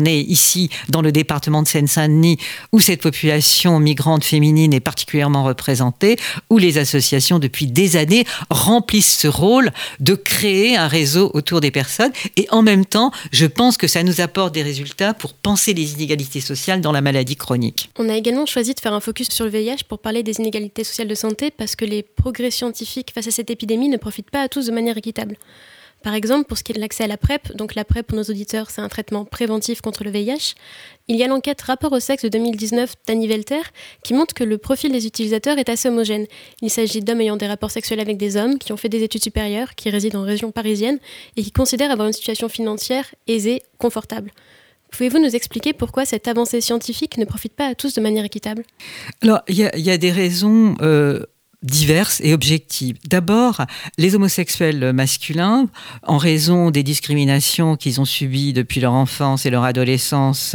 est 0.00 0.20
ici 0.20 0.70
dans 0.88 1.02
le 1.02 1.12
département 1.12 1.62
de 1.62 1.68
Seine-Saint-Denis 1.68 2.38
où 2.72 2.80
cette 2.80 3.02
population 3.02 3.78
migrante 3.78 4.24
féminine 4.24 4.72
est 4.72 4.80
particulièrement 4.80 5.44
représentée, 5.44 6.16
où 6.50 6.58
les 6.58 6.78
associations 6.78 7.38
depuis 7.38 7.66
des 7.66 7.96
années 7.96 8.24
remplissent 8.50 9.18
ce 9.18 9.28
rôle 9.28 9.70
de 10.00 10.14
créer 10.14 10.76
un 10.76 10.88
réseau 10.88 11.30
autour 11.34 11.60
des 11.60 11.70
personnes. 11.70 12.12
Et 12.36 12.46
en 12.50 12.62
même 12.62 12.84
temps, 12.84 13.12
je 13.32 13.46
pense 13.46 13.76
que 13.76 13.86
ça 13.86 14.02
nous 14.02 14.20
apporte 14.20 14.54
des 14.54 14.62
résultats 14.62 15.14
pour 15.14 15.34
penser 15.34 15.74
les 15.74 15.94
inégalités 15.94 16.40
sociales 16.40 16.80
dans 16.80 16.92
la 16.92 17.00
maladie 17.00 17.36
chronique. 17.36 17.90
On 17.98 18.08
a 18.08 18.16
également 18.16 18.46
choisi 18.46 18.74
de 18.74 18.80
faire 18.80 18.94
un 18.94 19.00
focus 19.00 19.30
sur 19.30 19.44
le 19.44 19.50
VIH 19.50 19.84
pour 19.88 19.98
parler 19.98 20.22
des 20.22 20.38
inégalités 20.38 20.84
sociales 20.84 21.08
de 21.08 21.14
santé 21.14 21.50
parce 21.50 21.76
que 21.76 21.84
les 21.84 22.02
progrès 22.02 22.50
scientifiques 22.50 23.12
face 23.14 23.26
à 23.26 23.30
cette 23.30 23.50
épidémie 23.50 23.88
ne 23.88 23.96
profitent 23.96 24.30
pas 24.30 24.42
à 24.42 24.48
tous 24.48 24.66
de 24.66 24.72
manière 24.72 24.96
équitable. 24.96 25.36
Par 26.02 26.14
exemple, 26.14 26.46
pour 26.46 26.58
ce 26.58 26.64
qui 26.64 26.72
est 26.72 26.74
de 26.74 26.80
l'accès 26.80 27.04
à 27.04 27.06
la 27.06 27.16
PrEP, 27.16 27.56
donc 27.56 27.74
la 27.74 27.84
PrEP 27.84 28.06
pour 28.06 28.16
nos 28.16 28.24
auditeurs, 28.24 28.70
c'est 28.70 28.80
un 28.80 28.88
traitement 28.88 29.24
préventif 29.24 29.80
contre 29.80 30.04
le 30.04 30.10
VIH, 30.10 30.54
il 31.08 31.16
y 31.16 31.22
a 31.22 31.26
l'enquête 31.26 31.60
Rapport 31.62 31.92
au 31.92 32.00
sexe 32.00 32.24
de 32.24 32.28
2019 32.28 32.94
d'Annie 33.06 33.28
Velter 33.28 33.62
qui 34.02 34.14
montre 34.14 34.34
que 34.34 34.44
le 34.44 34.58
profil 34.58 34.92
des 34.92 35.06
utilisateurs 35.06 35.58
est 35.58 35.68
assez 35.68 35.88
homogène. 35.88 36.26
Il 36.60 36.70
s'agit 36.70 37.00
d'hommes 37.00 37.20
ayant 37.20 37.36
des 37.36 37.46
rapports 37.46 37.70
sexuels 37.70 38.00
avec 38.00 38.16
des 38.16 38.36
hommes, 38.36 38.58
qui 38.58 38.72
ont 38.72 38.76
fait 38.76 38.88
des 38.88 39.02
études 39.02 39.22
supérieures, 39.22 39.74
qui 39.74 39.90
résident 39.90 40.20
en 40.20 40.24
région 40.24 40.50
parisienne 40.50 40.98
et 41.36 41.42
qui 41.42 41.52
considèrent 41.52 41.90
avoir 41.90 42.08
une 42.08 42.12
situation 42.12 42.48
financière 42.48 43.06
aisée, 43.26 43.62
confortable. 43.78 44.30
Pouvez-vous 44.92 45.18
nous 45.18 45.34
expliquer 45.34 45.72
pourquoi 45.72 46.04
cette 46.04 46.28
avancée 46.28 46.60
scientifique 46.60 47.16
ne 47.16 47.24
profite 47.24 47.54
pas 47.54 47.66
à 47.66 47.74
tous 47.74 47.94
de 47.94 48.00
manière 48.00 48.26
équitable? 48.26 48.62
Alors, 49.22 49.40
il 49.48 49.56
y, 49.56 49.90
a 49.90 49.96
des 49.96 50.12
raisons 50.12 50.76
euh, 50.82 51.24
diverses 51.62 52.20
et 52.22 52.34
objectives. 52.34 52.96
D'abord, 53.06 53.62
les 53.98 54.14
homosexuels 54.14 54.92
masculins, 54.92 55.68
en 56.02 56.18
raison 56.18 56.70
des 56.70 56.82
discriminations 56.82 57.76
qu'ils 57.76 58.00
ont 58.00 58.04
subies 58.04 58.52
depuis 58.52 58.80
leur 58.80 58.92
enfance 58.92 59.46
et 59.46 59.50
leur 59.50 59.64
adolescence 59.64 60.54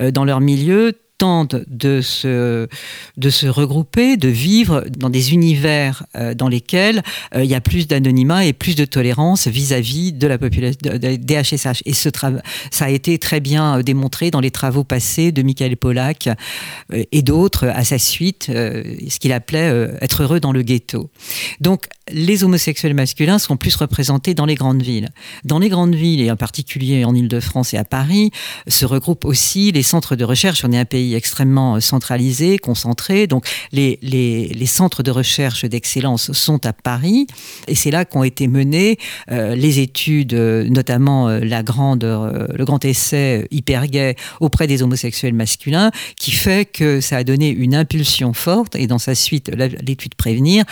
euh, 0.00 0.10
dans 0.10 0.24
leur 0.24 0.40
milieu, 0.40 0.92
tentent 1.24 1.56
de 1.68 2.02
se, 2.02 2.68
de 3.16 3.30
se 3.30 3.46
regrouper, 3.46 4.18
de 4.18 4.28
vivre 4.28 4.84
dans 4.90 5.08
des 5.08 5.32
univers 5.32 6.04
euh, 6.16 6.34
dans 6.34 6.48
lesquels 6.48 7.02
euh, 7.34 7.42
il 7.42 7.48
y 7.48 7.54
a 7.54 7.62
plus 7.62 7.88
d'anonymat 7.88 8.44
et 8.44 8.52
plus 8.52 8.74
de 8.74 8.84
tolérance 8.84 9.48
vis-à-vis 9.48 10.12
de 10.12 10.26
la 10.26 10.36
population 10.36 10.78
des 11.00 11.42
HSH. 11.42 11.80
Et 11.86 11.94
ce 11.94 12.10
ça 12.70 12.84
a 12.84 12.90
été 12.90 13.18
très 13.18 13.40
bien 13.40 13.78
euh, 13.78 13.82
démontré 13.82 14.30
dans 14.30 14.40
les 14.40 14.50
travaux 14.50 14.84
passés 14.84 15.32
de 15.32 15.42
Michael 15.42 15.78
Pollack 15.78 16.28
et 16.92 17.22
d'autres 17.22 17.68
à 17.68 17.84
sa 17.84 17.98
suite, 17.98 18.44
ce 18.48 19.18
qu'il 19.18 19.32
appelait 19.32 19.88
être 20.02 20.22
heureux 20.22 20.40
dans 20.40 20.52
le 20.52 20.62
ghetto. 20.62 21.10
Donc 21.60 21.86
les 22.10 22.44
homosexuels 22.44 22.94
masculins 22.94 23.38
sont 23.38 23.56
plus 23.56 23.74
représentés 23.76 24.34
dans 24.34 24.44
les 24.44 24.54
grandes 24.54 24.82
villes. 24.82 25.08
Dans 25.44 25.58
les 25.58 25.68
grandes 25.68 25.94
villes, 25.94 26.20
et 26.20 26.30
en 26.30 26.36
particulier 26.36 27.04
en 27.04 27.14
Ile-de-France 27.14 27.72
et 27.72 27.78
à 27.78 27.84
Paris, 27.84 28.30
se 28.68 28.84
regroupent 28.84 29.24
aussi 29.24 29.72
les 29.72 29.82
centres 29.82 30.16
de 30.16 30.24
recherche. 30.24 30.64
On 30.64 30.72
est 30.72 30.78
un 30.78 30.84
pays 30.84 31.13
extrêmement 31.14 31.80
centralisé, 31.80 32.58
concentré. 32.58 33.26
Donc 33.26 33.46
les, 33.72 33.98
centres 34.66 35.02
de 35.02 35.10
recherche 35.10 35.64
d'excellence 35.64 36.32
sont 36.32 36.66
à 36.66 36.72
Paris 36.72 37.26
et 37.68 37.74
c'est 37.74 37.90
là 37.90 38.04
qu'ont 38.04 38.24
été 38.24 38.48
menées 38.48 38.98
euh, 39.30 39.54
les 39.54 39.78
études, 39.78 40.34
notamment 40.34 41.28
la 41.28 41.62
grande, 41.62 42.04
le 42.04 42.64
grand 42.64 42.84
essai 42.84 43.46
hyper 43.50 43.86
gay 43.86 44.16
auprès 44.40 44.66
des 44.66 44.82
homosexuels 44.82 45.34
masculins, 45.34 45.90
qui 46.16 46.30
fait 46.32 46.64
que 46.64 47.00
ça 47.00 47.18
a 47.18 47.24
donné 47.24 47.50
une 47.50 47.74
impulsion 47.74 48.32
forte 48.32 48.74
et 48.74 48.86
dans 48.86 48.98
sa 48.98 49.14
suite 49.14 49.50
l'étude 49.54 50.14
Prévenir 50.16 50.64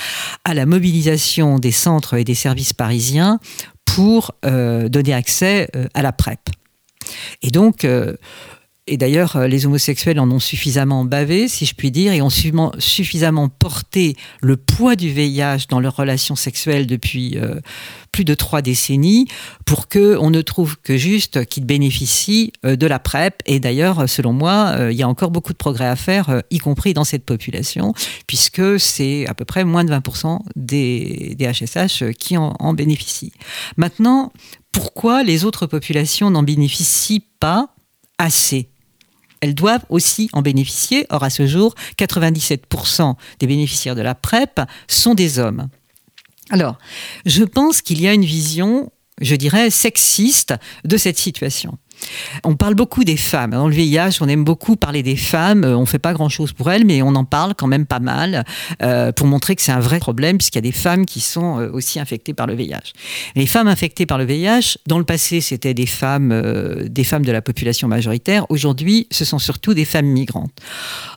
à 0.45 0.55
la 0.55 0.67
mobilisation 0.67 1.59
des 1.59 1.73
centres 1.73 2.15
et 2.15 2.25
des 2.25 2.35
services 2.35 2.73
parisiens 2.73 3.39
pour 3.85 4.33
donner 4.43 5.13
accès 5.13 5.69
à 5.95 6.03
la 6.03 6.13
PrEP. 6.13 6.41
Et 7.43 7.51
donc, 7.51 7.85
euh, 7.85 8.15
et 8.93 8.99
d'ailleurs, 8.99 9.37
euh, 9.37 9.47
les 9.47 9.65
homosexuels 9.65 10.21
en 10.21 10.31
ont 10.31 10.39
suffisamment 10.39 11.07
bavé, 11.07 11.49
si 11.49 11.65
je 11.65 11.75
puis 11.75 11.91
dire, 11.91 12.13
et 12.13 12.21
ont 12.21 12.29
suffisamment 12.29 13.49
porté 13.49 14.17
le 14.43 14.59
poids 14.59 14.97
du 14.97 15.11
VIH 15.11 15.69
dans 15.71 15.81
leurs 15.81 15.97
relations 15.97 16.37
sexuelles 16.37 16.87
depuis 16.87 17.39
euh, 17.39 17.59
plus 18.13 18.27
de 18.27 18.35
trois 18.35 18.61
décennies 18.61 19.29
pour 19.65 19.89
que 19.89 20.19
on 20.19 20.29
ne 20.29 20.43
trouve 20.43 20.77
que 20.77 20.99
juste 20.99 21.47
qu'ils 21.47 21.65
bénéficient 21.65 22.53
de 22.65 22.87
la 22.87 22.99
PrEP. 22.99 23.43
Et 23.47 23.61
d'ailleurs, 23.61 24.07
selon 24.11 24.35
moi, 24.35 24.77
il 24.91 24.97
y 24.97 25.03
a 25.03 25.09
encore 25.09 25.31
beaucoup 25.31 25.55
de 25.55 25.57
progrès 25.57 25.87
à 25.87 25.97
faire, 25.97 26.43
y 26.51 26.59
compris 26.59 26.93
dans 26.93 27.05
cette 27.05 27.25
population, 27.25 27.95
puisque 28.27 28.79
c'est 28.79 29.27
à 29.27 29.33
peu 29.33 29.47
près 29.47 29.65
moins 29.65 29.85
de 29.85 29.95
20% 29.95 30.41
des, 30.57 31.35
HSH 31.41 32.13
qui 32.19 32.37
en 32.37 32.75
bénéficient. 32.75 33.33
Maintenant, 33.79 34.31
pourquoi 34.73 35.23
les 35.23 35.47
autres 35.47 35.67
populations 35.67 36.31
n'en 36.31 36.43
bénéficient 36.43 37.25
pas 37.41 37.69
assez? 38.19 38.72
Elles 39.43 39.55
doivent 39.55 39.85
aussi 39.91 40.31
en 40.33 40.41
bénéficier. 40.41 41.05
Or, 41.11 41.25
à 41.25 41.29
ce 41.29 41.47
jour, 41.47 41.75
97% 41.99 43.17
des 43.41 43.47
bénéficiaires 43.47 43.97
de 43.97 44.01
la 44.01 44.15
PrEP 44.15 44.63
sont 44.89 45.15
des 45.15 45.39
hommes. 45.39 45.69
Alors, 46.49 46.79
je 47.27 47.45
pense 47.45 47.83
qu'il 47.83 48.01
y 48.01 48.09
a 48.09 48.15
une 48.15 48.25
vision, 48.25 48.91
je 49.21 49.35
dirais, 49.35 49.71
sexiste 49.71 50.55
de 50.85 50.97
cette 50.97 51.19
situation. 51.19 51.77
On 52.45 52.57
parle 52.57 52.75
beaucoup 52.75 53.05
des 53.05 53.17
femmes. 53.17 53.51
Dans 53.51 53.69
le 53.69 53.75
VIH, 53.75 54.19
on 54.21 54.29
aime 54.29 54.45
beaucoup 54.45 54.77
parler 54.77 55.03
des 55.03 55.17
femmes. 55.17 55.65
On 55.65 55.83
ne 55.83 55.87
fait 55.87 55.99
pas 55.99 56.13
grand-chose 56.13 56.53
pour 56.53 56.71
elles, 56.71 56.85
mais 56.85 57.03
on 57.03 57.15
en 57.15 57.25
parle 57.25 57.55
quand 57.55 57.67
même 57.67 57.87
pas 57.87 58.01
mal 58.01 58.45
euh, 58.83 59.13
pour 59.13 59.27
montrer 59.27 59.57
que 59.57 59.63
c'est 59.63 59.73
un 59.73 59.81
vrai 59.81 59.99
problème, 59.99 60.39
puisqu'il 60.39 60.59
y 60.59 60.61
a 60.61 60.63
des 60.63 60.73
femmes 60.73 61.07
qui 61.07 61.21
sont 61.21 61.61
euh, 61.61 61.71
aussi 61.73 62.01
infectées 62.01 62.35
par 62.35 62.47
le 62.47 62.55
VIH. 62.55 62.93
Les 63.37 63.47
femmes 63.47 63.69
infectées 63.69 64.07
par 64.07 64.19
le 64.19 64.25
VIH, 64.25 64.79
dans 64.87 64.99
le 64.99 65.05
passé, 65.05 65.41
c'était 65.41 65.75
des 65.75 65.87
femmes, 65.87 66.33
euh, 66.33 66.89
des 66.89 67.05
femmes 67.05 67.25
de 67.25 67.33
la 67.33 67.43
population 67.43 67.89
majoritaire. 67.89 68.47
Aujourd'hui, 68.51 69.07
ce 69.11 69.25
sont 69.25 69.39
surtout 69.39 69.75
des 69.75 69.85
femmes 69.85 70.07
migrantes. 70.07 70.53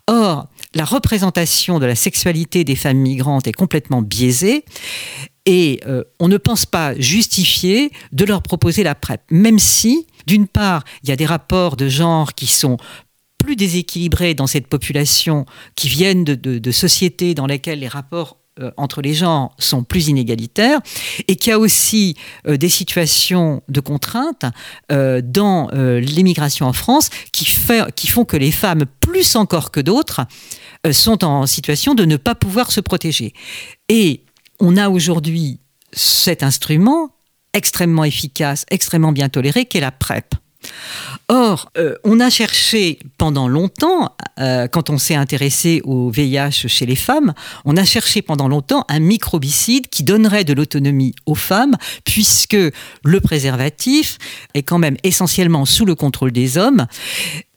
Or, 0.08 0.48
la 0.74 0.86
représentation 0.86 1.80
de 1.80 1.86
la 1.86 1.96
sexualité 1.96 2.64
des 2.64 2.76
femmes 2.76 2.98
migrantes 2.98 3.48
est 3.48 3.54
complètement 3.54 4.02
biaisée 4.02 4.66
et 5.46 5.80
on 6.20 6.28
ne 6.28 6.38
pense 6.38 6.66
pas 6.66 7.00
justifier 7.00 7.92
de 8.12 8.26
leur 8.26 8.42
proposer 8.42 8.82
la 8.84 8.96
PrEP, 8.96 9.22
même 9.30 9.60
si 9.60 10.08
d'une 10.28 10.48
part, 10.48 10.84
il 11.04 11.10
y 11.10 11.12
a 11.12 11.16
des 11.16 11.26
rapports 11.26 11.76
de 11.76 11.88
genre 11.88 12.34
qui 12.34 12.48
sont 12.48 12.78
plus 13.46 13.56
déséquilibrés 13.56 14.34
dans 14.34 14.48
cette 14.48 14.68
population, 14.68 15.46
qui 15.76 15.88
viennent 15.88 16.24
de, 16.24 16.72
sociétés 16.72 17.36
dans 17.36 17.46
lesquelles 17.46 17.80
les 17.80 17.88
rapports 17.88 18.38
euh, 18.60 18.72
entre 18.78 19.02
les 19.02 19.14
genres 19.14 19.54
sont 19.60 19.84
plus 19.84 20.08
inégalitaires 20.08 20.80
et 21.28 21.36
qu'il 21.36 21.52
y 21.52 21.54
a 21.54 21.60
aussi 21.60 22.16
euh, 22.48 22.58
des 22.58 22.70
situations 22.70 23.62
de 23.68 23.82
contrainte 23.82 24.46
euh, 24.92 25.22
dans 25.24 25.70
l'immigration 25.74 26.66
en 26.66 26.74
France 26.74 27.10
qui, 27.32 27.46
font 27.46 28.26
que 28.26 28.38
les 28.38 28.52
femmes, 28.52 28.86
plus 29.00 29.36
encore 29.36 29.72
que 29.72 29.80
d'autres, 29.80 30.22
sont 30.92 31.24
en 31.24 31.46
situation 31.48 31.96
de 31.96 32.06
ne 32.06 32.18
pas 32.18 32.36
pouvoir 32.36 32.72
se 32.72 32.80
protéger. 32.80 33.34
Et 33.90 34.24
on 34.60 34.78
a 34.78 34.90
aujourd'hui 34.90 35.60
cet 35.92 36.44
instrument 36.44 37.15
extrêmement 37.56 38.04
efficace, 38.04 38.66
extrêmement 38.70 39.12
bien 39.12 39.30
tolérée, 39.30 39.66
qu'est 39.66 39.80
la 39.80 39.92
PrEP. 39.92 40.36
Or, 41.28 41.72
euh, 41.78 41.96
on 42.04 42.20
a 42.20 42.30
cherché 42.30 43.00
pendant 43.18 43.48
longtemps, 43.48 44.16
euh, 44.40 44.68
quand 44.68 44.90
on 44.90 44.98
s'est 44.98 45.16
intéressé 45.16 45.82
au 45.84 46.10
VIH 46.10 46.68
chez 46.68 46.86
les 46.86 46.96
femmes, 46.96 47.34
on 47.66 47.78
a 47.78 47.84
cherché 47.84 48.22
pendant 48.22 48.48
longtemps 48.48 48.86
un 48.90 49.00
microbicide 49.00 49.88
qui 49.88 50.04
donnerait 50.04 50.44
de 50.44 50.54
l'autonomie 50.54 51.16
aux 51.26 51.36
femmes, 51.36 51.76
puisque 52.04 52.58
le 53.04 53.20
préservatif 53.22 54.18
est 54.54 54.64
quand 54.64 54.78
même 54.78 54.98
essentiellement 55.04 55.66
sous 55.66 55.86
le 55.86 55.96
contrôle 55.96 56.32
des 56.32 56.58
hommes. 56.58 56.86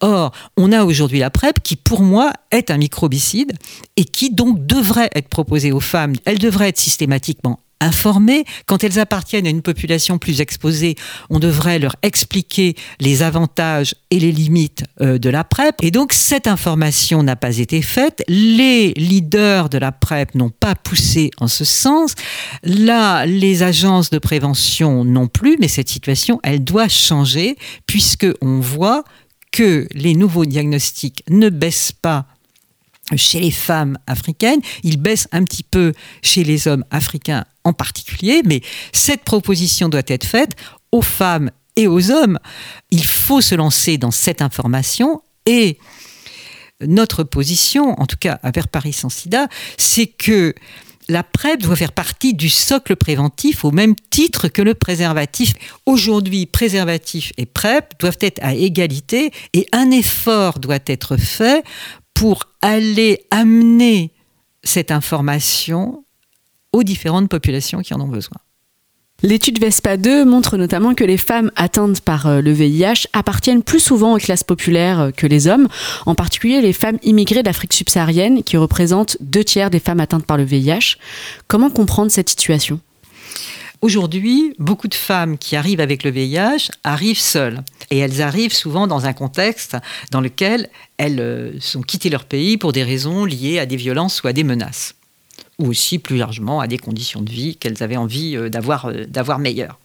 Or, 0.01 0.31
on 0.57 0.71
a 0.71 0.83
aujourd'hui 0.83 1.19
la 1.19 1.29
PrEP 1.29 1.61
qui, 1.61 1.75
pour 1.75 2.01
moi, 2.01 2.33
est 2.51 2.71
un 2.71 2.77
microbicide 2.77 3.53
et 3.97 4.05
qui 4.05 4.31
donc 4.31 4.65
devrait 4.65 5.09
être 5.13 5.29
proposée 5.29 5.71
aux 5.71 5.79
femmes. 5.79 6.13
Elle 6.25 6.39
devrait 6.39 6.69
être 6.69 6.79
systématiquement 6.79 7.59
informées. 7.81 8.45
Quand 8.65 8.83
elles 8.83 8.99
appartiennent 8.99 9.47
à 9.47 9.49
une 9.49 9.61
population 9.61 10.17
plus 10.17 10.41
exposée, 10.41 10.95
on 11.29 11.39
devrait 11.39 11.79
leur 11.79 11.95
expliquer 12.01 12.75
les 12.99 13.23
avantages 13.23 13.95
et 14.11 14.19
les 14.19 14.31
limites 14.31 14.83
euh, 15.01 15.17
de 15.17 15.29
la 15.29 15.43
PrEP. 15.43 15.75
Et 15.81 15.91
donc 15.91 16.13
cette 16.13 16.47
information 16.47 17.23
n'a 17.23 17.35
pas 17.35 17.57
été 17.57 17.81
faite. 17.81 18.23
Les 18.27 18.93
leaders 18.93 19.69
de 19.69 19.77
la 19.77 19.91
PrEP 19.91 20.35
n'ont 20.35 20.49
pas 20.49 20.75
poussé 20.75 21.31
en 21.39 21.47
ce 21.47 21.65
sens. 21.65 22.15
Là, 22.63 23.25
les 23.25 23.63
agences 23.63 24.09
de 24.09 24.19
prévention 24.19 25.03
non 25.03 25.27
plus, 25.27 25.57
mais 25.59 25.67
cette 25.67 25.89
situation, 25.89 26.39
elle 26.43 26.63
doit 26.63 26.89
changer 26.89 27.57
puisque 27.85 28.27
on 28.41 28.59
voit 28.59 29.03
que 29.51 29.87
les 29.93 30.13
nouveaux 30.13 30.45
diagnostics 30.45 31.23
ne 31.29 31.49
baissent 31.49 31.91
pas 31.91 32.27
chez 33.15 33.39
les 33.39 33.51
femmes 33.51 33.97
africaines, 34.07 34.61
il 34.83 34.97
baisse 34.97 35.27
un 35.31 35.43
petit 35.43 35.63
peu 35.63 35.93
chez 36.21 36.43
les 36.43 36.67
hommes 36.67 36.85
africains 36.91 37.45
en 37.69 37.73
particulier, 37.73 38.41
mais 38.45 38.61
cette 38.91 39.23
proposition 39.23 39.89
doit 39.89 40.01
être 40.07 40.25
faite 40.25 40.51
aux 40.91 41.01
femmes 41.01 41.51
et 41.75 41.87
aux 41.87 42.11
hommes. 42.11 42.39
Il 42.91 43.05
faut 43.05 43.41
se 43.41 43.55
lancer 43.55 43.97
dans 43.97 44.11
cette 44.11 44.41
information 44.41 45.21
et 45.45 45.77
notre 46.85 47.23
position, 47.23 47.99
en 47.99 48.05
tout 48.05 48.17
cas 48.19 48.39
à 48.43 48.51
Vers 48.51 48.67
Paris 48.67 48.93
sans 48.93 49.09
sida, 49.09 49.47
c'est 49.77 50.07
que 50.07 50.53
la 51.09 51.23
PrEP 51.23 51.61
doit 51.61 51.75
faire 51.75 51.91
partie 51.91 52.33
du 52.33 52.49
socle 52.49 52.95
préventif 52.95 53.65
au 53.65 53.71
même 53.71 53.95
titre 54.11 54.47
que 54.47 54.61
le 54.61 54.75
préservatif. 54.75 55.53
Aujourd'hui, 55.85 56.45
préservatif 56.45 57.33
et 57.37 57.47
PrEP 57.47 57.95
doivent 57.99 58.19
être 58.21 58.39
à 58.43 58.53
égalité 58.53 59.31
et 59.53 59.65
un 59.71 59.89
effort 59.89 60.59
doit 60.59 60.79
être 60.85 61.17
fait 61.17 61.65
pour 62.13 62.45
aller 62.61 63.25
amener 63.31 64.13
cette 64.63 64.91
information 64.91 66.03
aux 66.73 66.83
différentes 66.83 67.29
populations 67.29 67.81
qui 67.81 67.93
en 67.93 68.01
ont 68.01 68.07
besoin. 68.07 68.37
L'étude 69.21 69.59
VESPA 69.59 69.97
2 69.97 70.23
montre 70.23 70.55
notamment 70.55 70.95
que 70.95 71.03
les 71.03 71.17
femmes 71.17 71.51
atteintes 71.57 71.99
par 71.99 72.25
euh, 72.27 72.39
le 72.39 72.53
VIH 72.53 73.07
appartiennent 73.11 73.63
plus 73.63 73.81
souvent 73.81 74.15
aux 74.15 74.17
classes 74.17 74.45
populaires 74.45 74.99
euh, 75.01 75.11
que 75.11 75.27
les 75.27 75.47
hommes, 75.47 75.67
en 76.05 76.15
particulier 76.15 76.61
les 76.61 76.71
femmes 76.71 76.99
immigrées 77.03 77.43
d'Afrique 77.43 77.73
subsaharienne 77.73 78.43
qui 78.43 78.55
représentent 78.55 79.17
deux 79.19 79.43
tiers 79.43 79.69
des 79.69 79.81
femmes 79.81 79.99
atteintes 79.99 80.25
par 80.25 80.37
le 80.37 80.45
VIH. 80.45 80.95
Comment 81.49 81.69
comprendre 81.69 82.11
cette 82.11 82.29
situation? 82.29 82.79
Aujourd'hui, 83.81 84.53
beaucoup 84.57 84.87
de 84.87 84.95
femmes 84.95 85.37
qui 85.37 85.55
arrivent 85.57 85.79
avec 85.79 86.03
le 86.03 86.11
VIH 86.11 86.69
arrivent 86.85 87.19
seules. 87.19 87.61
Et 87.91 87.97
elles 87.97 88.21
arrivent 88.21 88.53
souvent 88.53 88.87
dans 88.87 89.05
un 89.05 89.13
contexte 89.13 89.77
dans 90.11 90.21
lequel 90.21 90.69
elles 90.97 91.19
euh, 91.19 91.59
sont 91.59 91.81
quittées 91.81 92.09
leur 92.09 92.25
pays 92.25 92.57
pour 92.57 92.71
des 92.71 92.83
raisons 92.83 93.25
liées 93.25 93.59
à 93.59 93.65
des 93.65 93.77
violences 93.77 94.21
ou 94.21 94.27
à 94.27 94.33
des 94.33 94.43
menaces. 94.43 94.95
Ou 95.59 95.67
aussi, 95.67 95.99
plus 95.99 96.17
largement, 96.17 96.59
à 96.59 96.67
des 96.67 96.77
conditions 96.77 97.21
de 97.21 97.29
vie 97.29 97.55
qu'elles 97.57 97.83
avaient 97.83 97.97
envie 97.97 98.35
euh, 98.35 98.49
euh, 98.49 99.05
d'avoir 99.07 99.39
meilleures. 99.39 99.77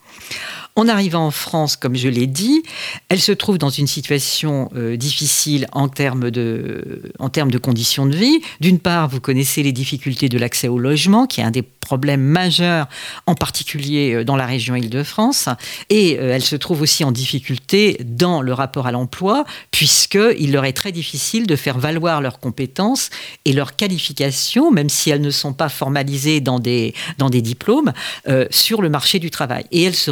En 0.77 0.89
arrivant 0.89 1.27
en 1.27 1.31
France, 1.31 1.77
comme 1.77 1.95
je 1.95 2.09
l'ai 2.09 2.27
dit, 2.27 2.63
elles 3.09 3.21
se 3.21 3.31
trouvent 3.31 3.59
dans 3.59 3.71
une 3.71 3.87
situation 3.87 4.71
difficile 4.97 5.69
en 5.71 5.89
termes, 5.89 6.33
de, 6.33 7.13
conditions 7.63 8.07
de 8.07 8.17
vie. 8.17 8.41
D'une 8.61 8.81
part, 8.81 9.09
vous 9.09 9.21
connaissez 9.21 9.63
les 9.63 9.71
difficultés 9.71 10.29
de 10.29 10.37
l'accès 10.37 10.67
au 10.67 10.79
logement, 10.79 11.27
qui 11.27 11.41
est 11.41 11.45
un 11.45 11.53
des 11.53 11.63
problème 11.85 12.23
majeur, 12.23 12.89
en 13.27 13.35
particulier 13.35 14.15
euh, 14.15 14.25
dans 14.25 14.37
la 14.37 14.47
région 14.47 14.75
Île-de-France. 14.75 15.49
Et 15.91 16.19
euh, 16.19 16.35
elle 16.35 16.43
se 16.43 16.57
trouve 16.57 16.83
aussi 16.83 17.05
en 17.05 17.13
difficulté 17.13 17.99
dans 18.05 18.41
le 18.41 18.53
rapport 18.53 18.87
à 18.87 18.93
l'emploi, 18.93 19.45
puisqu'il 19.71 20.53
leur 20.53 20.65
est 20.65 20.73
très 20.73 20.93
difficile 20.93 21.47
de 21.47 21.57
faire 21.57 21.79
valoir 21.79 22.21
leurs 22.21 22.41
compétences 22.41 23.11
et 23.45 23.53
leurs 23.53 23.77
qualifications, 23.77 24.73
même 24.73 24.89
si 24.89 25.11
elles 25.11 25.21
ne 25.21 25.31
sont 25.31 25.53
pas 25.53 25.69
formalisées 25.69 26.41
dans 26.41 26.59
des, 26.59 26.95
diplômes, 27.19 27.93
euh, 28.29 28.47
sur 28.51 28.83
le 28.83 28.89
marché 28.89 29.19
du 29.19 29.31
travail. 29.31 29.67
Et 29.71 29.83
elles 29.83 29.95
se 29.95 30.11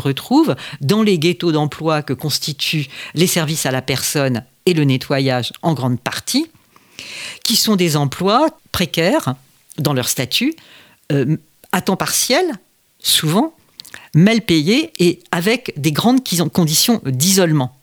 dans 0.81 1.03
les 1.03 1.19
ghettos 1.19 1.53
d'emploi 1.53 2.03
que 2.03 2.12
constituent 2.12 2.88
les 3.15 3.27
services 3.27 3.67
à 3.67 3.71
la 3.71 3.83
personne 3.83 4.45
et 4.67 4.75
le 4.75 4.85
nettoyage 4.85 5.53
en 5.62 5.75
grande 5.75 6.01
partie, 6.01 6.47
qui 7.45 7.57
sont 7.57 7.77
des 7.77 7.97
emplois 7.97 8.49
précaires 8.71 9.35
dans 9.79 9.93
leur 9.93 10.09
statut, 10.09 10.55
à 11.73 11.81
temps 11.81 11.97
partiel, 11.97 12.45
souvent, 13.01 13.55
mal 14.15 14.43
payés 14.43 14.93
et 14.99 15.21
avec 15.33 15.73
des 15.77 15.93
grandes 15.93 16.23
conditions 16.53 17.01
d'isolement. 17.05 17.77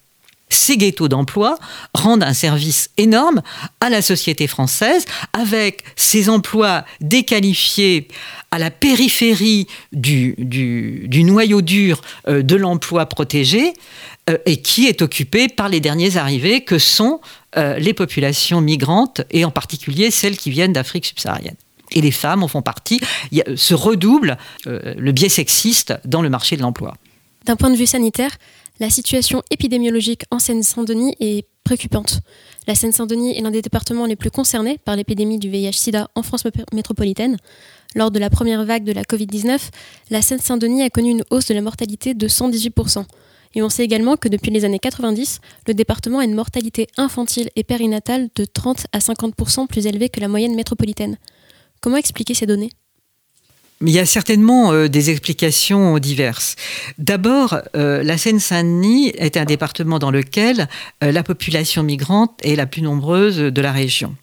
Ces 0.49 0.77
ghettos 0.77 1.07
d'emploi 1.07 1.57
rendent 1.93 2.23
un 2.23 2.33
service 2.33 2.89
énorme 2.97 3.41
à 3.79 3.89
la 3.89 4.01
société 4.01 4.47
française 4.47 5.05
avec 5.33 5.83
ces 5.95 6.29
emplois 6.29 6.85
déqualifiés 7.01 8.07
à 8.51 8.57
la 8.57 8.71
périphérie 8.71 9.67
du, 9.91 10.35
du, 10.37 11.23
noyau 11.23 11.61
dur 11.61 12.01
euh, 12.27 12.41
de 12.41 12.55
l'emploi 12.55 13.05
protégé 13.05 13.73
euh, 14.29 14.37
et 14.45 14.61
qui 14.61 14.87
est 14.87 15.03
occupé 15.03 15.47
par 15.47 15.69
les 15.69 15.79
derniers 15.79 16.17
arrivés 16.17 16.61
que 16.61 16.79
sont 16.79 17.21
euh, 17.57 17.77
les 17.77 17.93
populations 17.93 18.61
migrantes 18.61 19.21
et 19.29 19.45
en 19.45 19.51
particulier 19.51 20.09
celles 20.09 20.37
qui 20.37 20.49
viennent 20.49 20.73
d'Afrique 20.73 21.05
subsaharienne. 21.05 21.55
Et 21.91 22.01
les 22.01 22.11
femmes 22.11 22.43
en 22.43 22.47
font 22.47 22.61
partie. 22.61 23.01
Il 23.31 23.43
se 23.55 23.73
redouble 23.73 24.37
le 24.65 25.11
biais 25.11 25.27
sexiste 25.27 25.95
dans 26.05 26.21
le 26.21 26.29
marché 26.29 26.55
de 26.55 26.61
l'emploi. 26.61 26.93
D'un 27.45 27.55
point 27.55 27.71
de 27.71 27.75
vue 27.75 27.87
sanitaire, 27.87 28.37
la 28.79 28.89
situation 28.89 29.43
épidémiologique 29.51 30.23
en 30.31 30.39
Seine-Saint-Denis 30.39 31.15
est 31.19 31.45
préoccupante. 31.63 32.21
La 32.65 32.75
Seine-Saint-Denis 32.75 33.37
est 33.37 33.41
l'un 33.41 33.51
des 33.51 33.61
départements 33.61 34.05
les 34.05 34.15
plus 34.15 34.31
concernés 34.31 34.77
par 34.77 34.95
l'épidémie 34.95 35.37
du 35.37 35.49
VIH-Sida 35.49 36.09
en 36.15 36.23
France 36.23 36.43
métropolitaine. 36.73 37.37
Lors 37.95 38.11
de 38.11 38.19
la 38.19 38.29
première 38.29 38.63
vague 38.65 38.83
de 38.83 38.91
la 38.91 39.03
Covid-19, 39.03 39.59
la 40.09 40.21
Seine-Saint-Denis 40.21 40.83
a 40.83 40.89
connu 40.89 41.11
une 41.11 41.23
hausse 41.29 41.47
de 41.47 41.53
la 41.53 41.61
mortalité 41.61 42.13
de 42.13 42.27
118%. 42.27 43.03
Et 43.55 43.63
on 43.63 43.69
sait 43.69 43.83
également 43.83 44.15
que 44.15 44.29
depuis 44.29 44.51
les 44.51 44.63
années 44.63 44.79
90, 44.79 45.41
le 45.67 45.73
département 45.73 46.19
a 46.19 46.23
une 46.23 46.35
mortalité 46.35 46.87
infantile 46.97 47.49
et 47.55 47.63
périnatale 47.63 48.29
de 48.35 48.45
30 48.45 48.85
à 48.93 48.99
50% 48.99 49.67
plus 49.67 49.87
élevée 49.87 50.09
que 50.09 50.19
la 50.19 50.27
moyenne 50.27 50.55
métropolitaine. 50.55 51.17
Comment 51.81 51.97
expliquer 51.97 52.33
ces 52.33 52.45
données? 52.45 52.71
Il 53.81 53.91
y 53.91 53.99
a 53.99 54.05
certainement 54.05 54.73
euh, 54.73 54.89
des 54.89 55.09
explications 55.09 55.97
diverses. 55.99 56.55
D'abord, 56.97 57.59
euh, 57.75 58.03
la 58.03 58.17
Seine-Saint-Denis 58.17 59.13
est 59.17 59.37
un 59.37 59.45
département 59.45 59.99
dans 59.99 60.11
lequel 60.11 60.67
euh, 61.03 61.11
la 61.11 61.23
population 61.23 61.83
migrante 61.83 62.39
est 62.43 62.55
la 62.55 62.65
plus 62.65 62.81
nombreuse 62.81 63.37
de 63.37 63.61
la 63.61 63.71
région. 63.71 64.15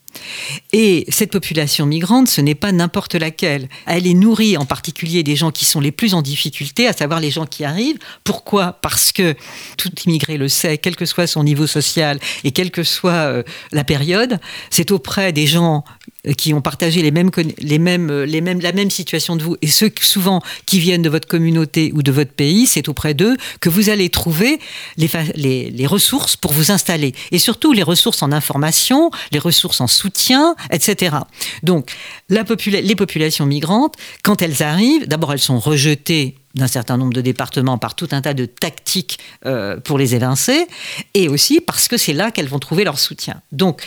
Et 0.73 1.05
cette 1.11 1.31
population 1.31 1.85
migrante, 1.85 2.29
ce 2.29 2.41
n'est 2.41 2.55
pas 2.55 2.73
n'importe 2.73 3.15
laquelle. 3.15 3.69
Elle 3.87 4.07
est 4.07 4.15
nourrie 4.15 4.57
en 4.57 4.65
particulier 4.65 5.23
des 5.23 5.37
gens 5.37 5.51
qui 5.51 5.67
sont 5.67 5.81
les 5.81 5.93
plus 5.93 6.15
en 6.15 6.23
difficulté, 6.23 6.89
à 6.89 6.95
savoir 6.95 7.21
les 7.21 7.31
gens 7.31 7.45
qui 7.45 7.65
arrivent. 7.65 7.99
Pourquoi? 8.25 8.79
Parce 8.81 9.13
que 9.13 9.35
tout 9.77 9.91
immigré 10.07 10.39
le 10.39 10.49
sait, 10.49 10.79
quel 10.79 10.97
que 10.97 11.05
soit 11.05 11.27
son 11.27 11.45
niveau 11.45 11.67
social 11.67 12.19
et 12.45 12.51
quelle 12.51 12.71
que 12.71 12.83
soit 12.83 13.45
la 13.73 13.85
période, 13.85 14.41
c'est 14.71 14.91
auprès 14.91 15.35
des 15.35 15.47
gens 15.47 15.85
qui 16.35 16.55
ont 16.55 16.61
partagé 16.61 17.03
les 17.03 17.11
mêmes, 17.11 17.31
les 17.59 17.79
mêmes, 17.79 18.11
euh, 18.11 18.27
les 18.27 18.41
mêmes, 18.41 18.61
la 18.61 18.73
même 18.73 18.91
situation 18.91 19.37
de 19.37 19.43
vous, 19.43 19.57
et 19.63 19.69
ceux 19.69 19.91
souvent 20.01 20.43
qui 20.67 20.79
viennent 20.79 21.03
de 21.03 21.11
votre 21.11 21.29
communauté 21.29 21.93
ou 21.95 22.03
de 22.03 22.13
votre 22.13 22.33
pays, 22.33 22.67
c'est 22.67 22.89
auprès 22.89 23.15
d'eux 23.15 23.37
que 23.61 23.69
vous 23.69 23.91
allez 23.91 24.11
trouver 24.11 24.59
les, 24.97 25.09
les, 25.35 25.71
les 25.71 25.87
ressources 25.87 26.37
pour 26.37 26.53
vous 26.53 26.71
installer. 26.71 27.15
Et 27.33 27.39
surtout 27.39 27.73
les 27.73 27.83
ressources 27.83 28.23
en 28.23 28.33
information, 28.33 29.11
les 29.33 29.39
ressources 29.39 29.81
en 29.81 29.87
soutien 29.87 30.57
etc. 30.71 31.17
Donc, 31.63 31.93
la 32.29 32.45
les 32.67 32.97
populations 32.97 33.47
migrantes, 33.47 33.95
quand 34.23 34.43
elles 34.43 34.63
arrivent, 34.63 35.07
d'abord 35.09 35.33
elles 35.33 35.41
sont 35.41 35.59
rejetées 35.59 36.37
d'un 36.55 36.67
certain 36.67 36.97
nombre 36.97 37.13
de 37.13 37.21
départements 37.21 37.77
par 37.77 37.95
tout 37.95 38.09
un 38.13 38.23
tas 38.23 38.33
de 38.33 38.47
tactiques 38.47 39.19
euh, 39.45 39.79
pour 39.79 39.99
les 39.99 40.15
évincer, 40.15 40.67
et 41.15 41.29
aussi 41.29 41.61
parce 41.61 41.87
que 41.87 41.97
c'est 41.97 42.15
là 42.15 42.31
qu'elles 42.31 42.49
vont 42.49 42.59
trouver 42.59 42.85
leur 42.85 42.99
soutien. 42.99 43.43
Donc, 43.53 43.83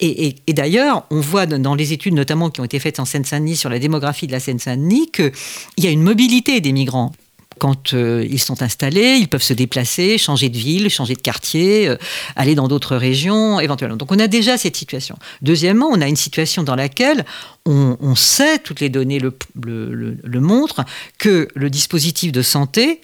et, 0.00 0.34
d'ailleurs, 0.48 1.04
on 1.10 1.20
voit 1.20 1.46
dans 1.46 1.74
les 1.74 1.92
études 1.92 2.14
notamment 2.14 2.50
qui 2.50 2.60
ont 2.60 2.64
été 2.64 2.78
faites 2.78 3.00
en 3.00 3.04
Seine-Saint-Denis 3.04 3.56
sur 3.56 3.70
la 3.70 3.78
démographie 3.78 4.26
de 4.26 4.32
la 4.32 4.40
Seine-Saint-Denis 4.40 5.10
qu'il 5.10 5.32
y 5.78 5.86
a 5.86 5.90
une 5.90 6.02
mobilité 6.02 6.60
des 6.60 6.72
migrants 6.72 7.12
quand 7.58 7.94
euh, 7.94 8.26
ils 8.28 8.38
sont 8.38 8.62
installés, 8.62 9.16
ils 9.18 9.28
peuvent 9.28 9.42
se 9.42 9.54
déplacer, 9.54 10.18
changer 10.18 10.48
de 10.48 10.58
ville, 10.58 10.90
changer 10.90 11.14
de 11.14 11.20
quartier, 11.20 11.88
euh, 11.88 11.96
aller 12.34 12.54
dans 12.54 12.68
d'autres 12.68 12.96
régions 12.96 13.60
éventuellement. 13.60 13.96
Donc 13.96 14.12
on 14.12 14.18
a 14.18 14.28
déjà 14.28 14.58
cette 14.58 14.76
situation. 14.76 15.16
Deuxièmement, 15.42 15.88
on 15.90 16.00
a 16.00 16.06
une 16.06 16.16
situation 16.16 16.62
dans 16.62 16.76
laquelle 16.76 17.24
on, 17.64 18.14
sait, 18.14 18.58
toutes 18.58 18.80
les 18.80 18.90
données 18.90 19.18
le 19.18 20.40
montrent, 20.40 20.84
que 21.18 21.48
le 21.54 21.70
dispositif 21.70 22.30
de 22.30 22.42
santé 22.42 23.00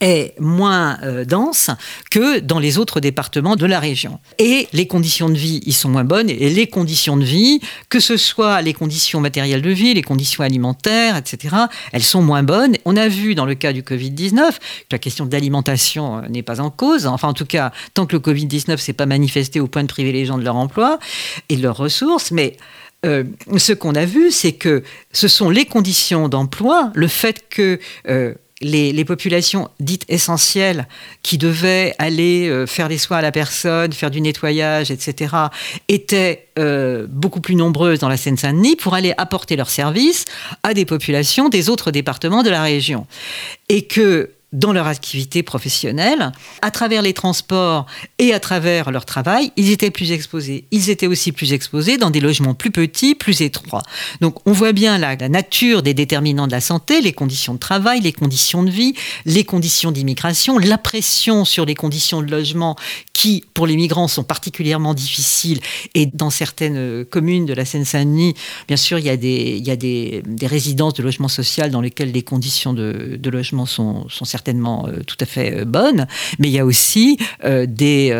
est 0.00 0.34
moins 0.40 0.98
euh, 1.02 1.24
dense 1.24 1.70
que 2.10 2.38
dans 2.38 2.58
les 2.58 2.78
autres 2.78 3.00
départements 3.00 3.56
de 3.56 3.66
la 3.66 3.80
région. 3.80 4.20
Et 4.38 4.68
les 4.72 4.86
conditions 4.86 5.28
de 5.28 5.36
vie 5.36 5.60
y 5.66 5.72
sont 5.72 5.88
moins 5.88 6.04
bonnes, 6.04 6.30
et 6.30 6.50
les 6.50 6.66
conditions 6.66 7.16
de 7.16 7.24
vie, 7.24 7.60
que 7.88 8.00
ce 8.00 8.16
soit 8.16 8.62
les 8.62 8.72
conditions 8.72 9.20
matérielles 9.20 9.62
de 9.62 9.70
vie, 9.70 9.94
les 9.94 10.02
conditions 10.02 10.44
alimentaires, 10.44 11.16
etc., 11.16 11.56
elles 11.92 12.02
sont 12.02 12.22
moins 12.22 12.42
bonnes. 12.42 12.76
On 12.84 12.96
a 12.96 13.08
vu 13.08 13.34
dans 13.34 13.46
le 13.46 13.54
cas 13.54 13.72
du 13.72 13.82
Covid-19 13.82 14.52
que 14.52 14.58
la 14.92 14.98
question 14.98 15.26
de 15.26 15.32
l'alimentation 15.32 16.18
euh, 16.18 16.28
n'est 16.28 16.42
pas 16.42 16.60
en 16.60 16.70
cause, 16.70 17.06
enfin 17.06 17.28
en 17.28 17.34
tout 17.34 17.46
cas, 17.46 17.72
tant 17.94 18.06
que 18.06 18.16
le 18.16 18.20
Covid-19 18.20 18.76
s'est 18.78 18.92
pas 18.92 19.06
manifesté 19.06 19.60
au 19.60 19.66
point 19.66 19.82
de 19.82 19.88
priver 19.88 20.12
les 20.12 20.24
gens 20.24 20.38
de 20.38 20.44
leur 20.44 20.56
emploi 20.56 20.98
et 21.48 21.56
de 21.56 21.62
leurs 21.62 21.76
ressources, 21.76 22.30
mais 22.30 22.56
euh, 23.06 23.24
ce 23.56 23.72
qu'on 23.72 23.94
a 23.94 24.04
vu, 24.04 24.30
c'est 24.30 24.52
que 24.52 24.82
ce 25.12 25.28
sont 25.28 25.50
les 25.50 25.66
conditions 25.66 26.28
d'emploi, 26.28 26.90
le 26.94 27.06
fait 27.06 27.48
que 27.48 27.78
les, 28.60 29.04
populations 29.04 29.68
dites 29.80 30.04
essentielles 30.08 30.88
qui 31.22 31.38
devaient 31.38 31.94
aller 31.98 32.48
euh, 32.48 32.66
faire 32.66 32.88
des 32.88 32.98
soins 32.98 33.18
à 33.18 33.22
la 33.22 33.32
personne, 33.32 33.92
faire 33.92 34.10
du 34.10 34.20
nettoyage, 34.20 34.90
etc., 34.90 35.34
étaient 35.88 36.48
euh, 36.58 37.06
beaucoup 37.08 37.40
plus 37.40 37.54
nombreuses 37.54 38.00
dans 38.00 38.08
la 38.08 38.16
Seine-Saint-Denis 38.16 38.76
pour 38.76 38.94
aller 38.94 39.14
apporter 39.16 39.56
leurs 39.56 39.70
services 39.70 40.24
à 40.62 40.74
des 40.74 40.84
populations 40.84 41.48
des 41.48 41.68
autres 41.68 41.90
départements 41.90 42.42
de 42.42 42.50
la 42.50 42.62
région. 42.62 43.06
Et 43.68 43.82
que 43.82 44.30
dans 44.52 44.72
leur 44.72 44.86
activité 44.86 45.42
professionnelle, 45.42 46.32
à 46.62 46.70
travers 46.70 47.02
les 47.02 47.12
transports 47.12 47.86
et 48.18 48.32
à 48.32 48.40
travers 48.40 48.90
leur 48.90 49.04
travail, 49.04 49.52
ils 49.56 49.70
étaient 49.70 49.90
plus 49.90 50.12
exposés. 50.12 50.64
Ils 50.70 50.88
étaient 50.88 51.06
aussi 51.06 51.32
plus 51.32 51.52
exposés 51.52 51.98
dans 51.98 52.10
des 52.10 52.20
logements 52.20 52.54
plus 52.54 52.70
petits, 52.70 53.14
plus 53.14 53.42
étroits. 53.42 53.82
Donc 54.20 54.36
on 54.46 54.52
voit 54.52 54.72
bien 54.72 54.96
la, 54.96 55.16
la 55.16 55.28
nature 55.28 55.82
des 55.82 55.92
déterminants 55.92 56.46
de 56.46 56.52
la 56.52 56.62
santé, 56.62 57.00
les 57.02 57.12
conditions 57.12 57.54
de 57.54 57.58
travail, 57.58 58.00
les 58.00 58.12
conditions 58.12 58.62
de 58.62 58.70
vie, 58.70 58.94
les 59.26 59.44
conditions 59.44 59.92
d'immigration, 59.92 60.58
la 60.58 60.78
pression 60.78 61.44
sur 61.44 61.66
les 61.66 61.74
conditions 61.74 62.22
de 62.22 62.30
logement 62.30 62.76
qui, 63.18 63.44
pour 63.52 63.66
les 63.66 63.74
migrants, 63.74 64.06
sont 64.06 64.22
particulièrement 64.22 64.94
difficiles. 64.94 65.58
Et 65.96 66.06
dans 66.06 66.30
certaines 66.30 67.04
communes 67.04 67.46
de 67.46 67.52
la 67.52 67.64
Seine-Saint-Denis, 67.64 68.34
bien 68.68 68.76
sûr, 68.76 69.00
il 69.00 69.06
y 69.06 69.10
a, 69.10 69.16
des, 69.16 70.22
résidences 70.42 70.94
de 70.94 71.02
logement 71.02 71.26
social 71.26 71.72
dans 71.72 71.80
lesquelles 71.80 72.12
les 72.12 72.22
conditions 72.22 72.72
de, 72.72 73.18
logement 73.24 73.66
sont, 73.66 74.08
sont 74.08 74.24
certainement 74.38 74.86
euh, 74.86 75.02
tout 75.04 75.16
à 75.20 75.26
fait 75.26 75.52
euh, 75.52 75.64
bonne, 75.64 76.06
mais 76.38 76.48
il 76.48 76.52
y 76.52 76.60
a 76.60 76.64
aussi 76.64 77.18
euh, 77.44 77.66
des, 77.66 78.14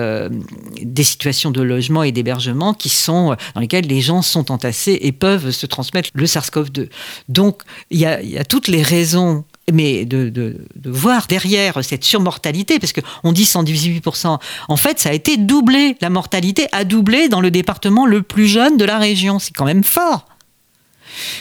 situations 1.04 1.50
de 1.50 1.62
logement 1.62 2.02
et 2.02 2.12
d'hébergement 2.12 2.74
qui 2.74 2.88
sont 2.88 3.36
dans 3.54 3.60
lesquelles 3.60 3.86
les 3.86 4.00
gens 4.00 4.20
sont 4.20 4.50
entassés 4.50 4.98
et 5.00 5.12
peuvent 5.12 5.52
se 5.52 5.64
transmettre 5.66 6.10
le 6.12 6.26
SARS-CoV-2. 6.26 6.88
Donc 7.28 7.62
il 7.90 8.00
y, 8.00 8.06
a, 8.06 8.44
toutes 8.44 8.68
les 8.68 8.82
raisons 8.82 9.44
mais 9.72 10.04
de, 10.04 10.28
de, 10.28 10.56
de, 10.76 10.90
voir 10.90 11.26
derrière 11.28 11.84
cette 11.84 12.02
surmortalité, 12.04 12.78
parce 12.78 12.92
qu'on 12.92 13.32
dit 13.32 13.44
118%, 13.44 14.38
en 14.68 14.76
fait, 14.76 14.98
ça 14.98 15.10
a 15.10 15.12
été 15.12 15.36
doublé. 15.36 15.96
La 16.00 16.08
mortalité 16.08 16.66
a 16.72 16.84
doublé 16.84 17.28
dans 17.28 17.42
le 17.42 17.50
département 17.50 18.06
le 18.06 18.22
plus 18.22 18.46
jeune 18.46 18.78
de 18.78 18.84
la 18.84 18.98
région. 18.98 19.38
C'est 19.38 19.54
quand 19.54 19.66
même 19.66 19.84
fort. 19.84 20.26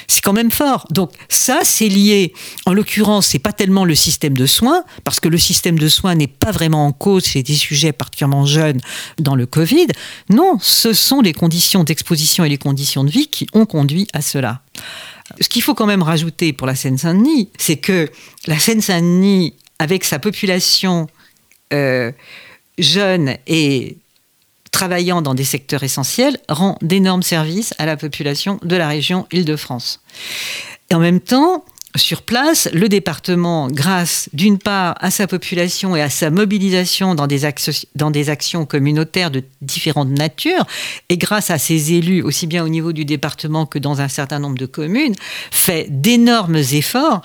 C'est 0.08 0.22
quand 0.22 0.34
même 0.34 0.52
fort. 0.52 0.88
Donc 0.92 1.12
ça, 1.30 1.60
c'est 1.64 1.90
lié. 1.90 2.34
En 2.66 2.74
l'occurrence, 2.74 3.28
c'est 3.28 3.40
pas 3.40 3.54
tellement 3.54 3.86
le 3.86 3.96
système 3.96 4.36
de 4.38 4.46
soins, 4.46 4.84
parce 5.04 5.20
que 5.20 5.28
le 5.28 5.38
système 5.38 5.80
de 5.80 5.88
soins 5.88 6.16
n'est 6.16 6.28
pas 6.28 6.52
vraiment 6.52 6.86
en 6.86 6.92
cause 6.92 7.26
chez 7.26 7.44
des 7.44 7.56
sujets 7.56 7.92
particulièrement 7.92 8.46
jeunes 8.46 8.80
dans 9.20 9.36
le 9.36 9.46
Covid. 9.46 9.88
Non, 10.30 10.58
ce 10.62 10.94
sont 10.94 11.22
les 11.22 11.34
conditions 11.34 11.84
d'exposition 11.84 12.44
et 12.44 12.50
les 12.50 12.58
conditions 12.58 13.04
de 13.04 13.10
vie 13.10 13.28
qui 13.28 13.48
ont 13.54 13.66
conduit 13.66 14.08
à 14.14 14.22
cela. 14.22 14.62
Ce 15.42 15.50
qu'il 15.50 15.62
faut 15.62 15.74
quand 15.74 15.86
même 15.86 16.04
rajouter 16.04 16.54
pour 16.54 16.68
la 16.68 16.76
Seine-Saint-Denis, 16.76 17.50
c'est 17.58 17.78
que 17.78 18.10
la 18.46 18.58
Seine-Saint-Denis, 18.58 19.56
avec 19.80 20.04
sa 20.04 20.20
population 20.20 21.08
euh, 21.74 22.12
jeune 22.78 23.38
et 23.46 23.98
travaillant 24.78 25.24
dans 25.24 25.34
des 25.34 25.44
secteurs 25.44 25.82
essentiels, 25.82 26.38
rend 26.50 26.78
d'énormes 26.84 27.24
services 27.24 27.74
à 27.80 27.88
la 27.88 27.98
population 27.98 28.60
de 28.62 28.76
la 28.76 28.88
région 28.88 29.26
Île-de-France. 29.32 30.02
Et 30.92 30.94
en 30.94 31.00
même 31.00 31.20
temps, 31.20 31.66
sur 31.96 32.22
place, 32.22 32.70
le 32.72 32.88
département, 32.88 33.70
grâce 33.70 34.30
d'une 34.34 34.60
part 34.60 34.94
à 35.00 35.10
sa 35.10 35.26
population 35.26 35.96
et 35.96 36.02
à 36.04 36.12
sa 36.12 36.30
mobilisation 36.30 37.16
dans 37.16 37.26
des, 37.26 37.42
dans 37.96 38.12
des, 38.12 38.30
actions 38.30 38.68
communautaires 38.68 39.32
de 39.32 39.44
différentes 39.64 40.12
natures, 40.12 40.68
et 41.10 41.18
grâce 41.18 41.50
à 41.50 41.58
ses 41.58 41.94
élus, 41.94 42.22
aussi 42.22 42.46
bien 42.46 42.64
au 42.64 42.70
niveau 42.70 42.92
du 42.92 43.04
département 43.04 43.66
que 43.66 43.80
dans 43.80 44.00
un 44.00 44.08
certain 44.08 44.38
nombre 44.38 44.60
de 44.60 44.68
communes, 44.68 45.16
fait 45.50 45.88
d'énormes 45.90 46.58
efforts 46.58 47.24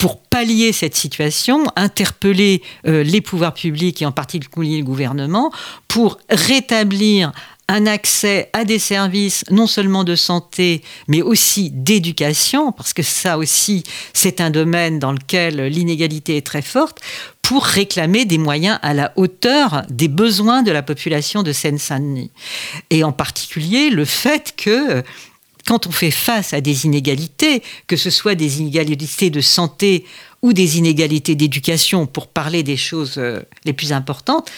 pour 0.00 0.18
pallier 0.18 0.72
cette 0.72 0.96
situation, 0.96 1.64
interpeller 1.76 2.62
euh, 2.86 3.02
les 3.04 3.20
pouvoirs 3.20 3.52
publics 3.52 4.00
et 4.00 4.06
en 4.06 4.12
particulier 4.12 4.78
le 4.78 4.84
gouvernement 4.84 5.52
pour 5.88 6.18
rétablir 6.30 7.32
un 7.68 7.86
accès 7.86 8.48
à 8.54 8.64
des 8.64 8.78
services 8.78 9.44
non 9.50 9.66
seulement 9.66 10.02
de 10.02 10.16
santé, 10.16 10.82
mais 11.06 11.20
aussi 11.20 11.70
d'éducation, 11.70 12.72
parce 12.72 12.94
que 12.94 13.02
ça 13.02 13.36
aussi, 13.36 13.84
c'est 14.14 14.40
un 14.40 14.50
domaine 14.50 14.98
dans 14.98 15.12
lequel 15.12 15.66
l'inégalité 15.66 16.38
est 16.38 16.46
très 16.46 16.62
forte, 16.62 16.98
pour 17.42 17.64
réclamer 17.64 18.24
des 18.24 18.38
moyens 18.38 18.78
à 18.82 18.94
la 18.94 19.12
hauteur 19.16 19.82
des 19.90 20.08
besoins 20.08 20.62
de 20.62 20.72
la 20.72 20.82
population 20.82 21.42
de 21.42 21.52
Seine-Saint-Denis. 21.52 22.30
Et 22.88 23.04
en 23.04 23.12
particulier 23.12 23.90
le 23.90 24.04
fait 24.04 24.54
que 24.56 25.04
quand 25.70 25.86
on 25.86 25.92
fait 25.92 26.10
face 26.10 26.52
à 26.52 26.60
des 26.60 26.84
inégalités, 26.84 27.62
que 27.86 27.94
ce 27.94 28.10
soit 28.10 28.34
des 28.34 28.58
inégalités 28.58 29.30
de 29.30 29.40
santé 29.40 30.04
ou 30.42 30.52
des 30.52 30.78
inégalités 30.78 31.36
d'éducation, 31.36 32.06
pour 32.06 32.26
parler 32.26 32.64
des 32.64 32.76
choses 32.76 33.18
euh, 33.18 33.40
les 33.64 33.72
plus 33.72 33.92
importantes, 33.92 34.50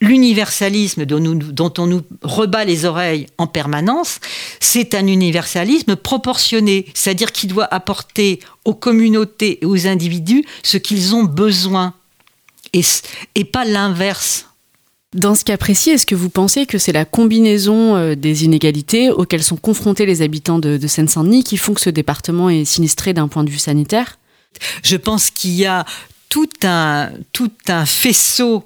l'universalisme 0.00 1.06
dont, 1.06 1.72
on 1.76 1.86
nous 1.88 2.02
rebat 2.22 2.64
les 2.64 2.84
oreilles 2.84 3.26
en 3.36 3.48
permanence, 3.48 4.20
c'est 4.60 4.94
un 4.94 5.08
universalisme 5.08 5.96
proportionné, 5.96 6.86
c'est-à-dire 6.94 7.32
qui 7.32 7.48
doit 7.48 7.66
apporter 7.74 8.38
aux 8.64 8.74
communautés 8.74 9.58
et 9.62 9.66
aux 9.66 9.88
individus 9.88 10.44
ce 10.62 10.76
qu'ils 10.76 11.16
ont 11.16 11.24
besoin, 11.24 11.94
et 12.72 13.44
pas 13.44 13.64
l'inverse. 13.64 14.49
Dans 15.12 15.34
ce 15.34 15.44
cas 15.44 15.56
précis, 15.56 15.90
est-ce 15.90 16.06
que 16.06 16.14
vous 16.14 16.30
pensez 16.30 16.66
que 16.66 16.78
c'est 16.78 16.92
la 16.92 17.04
combinaison 17.04 17.96
euh, 17.96 18.14
des 18.14 18.44
inégalités 18.44 19.10
auxquelles 19.10 19.42
sont 19.42 19.56
confrontés 19.56 20.06
les 20.06 20.22
habitants 20.22 20.60
de, 20.60 20.78
Seine-Saint-Denis 20.86 21.42
qui 21.42 21.56
font 21.56 21.74
que 21.74 21.80
ce 21.80 21.90
département 21.90 22.48
est 22.48 22.64
sinistré 22.64 23.12
d'un 23.12 23.26
point 23.26 23.42
de 23.42 23.50
vue 23.50 23.58
sanitaire? 23.58 24.20
Je 24.84 24.96
pense 24.96 25.30
qu'il 25.30 25.50
y 25.50 25.66
a 25.66 25.84
tout 26.28 26.48
un, 26.62 27.10
tout 27.32 27.50
un 27.66 27.86
faisceau 27.86 28.62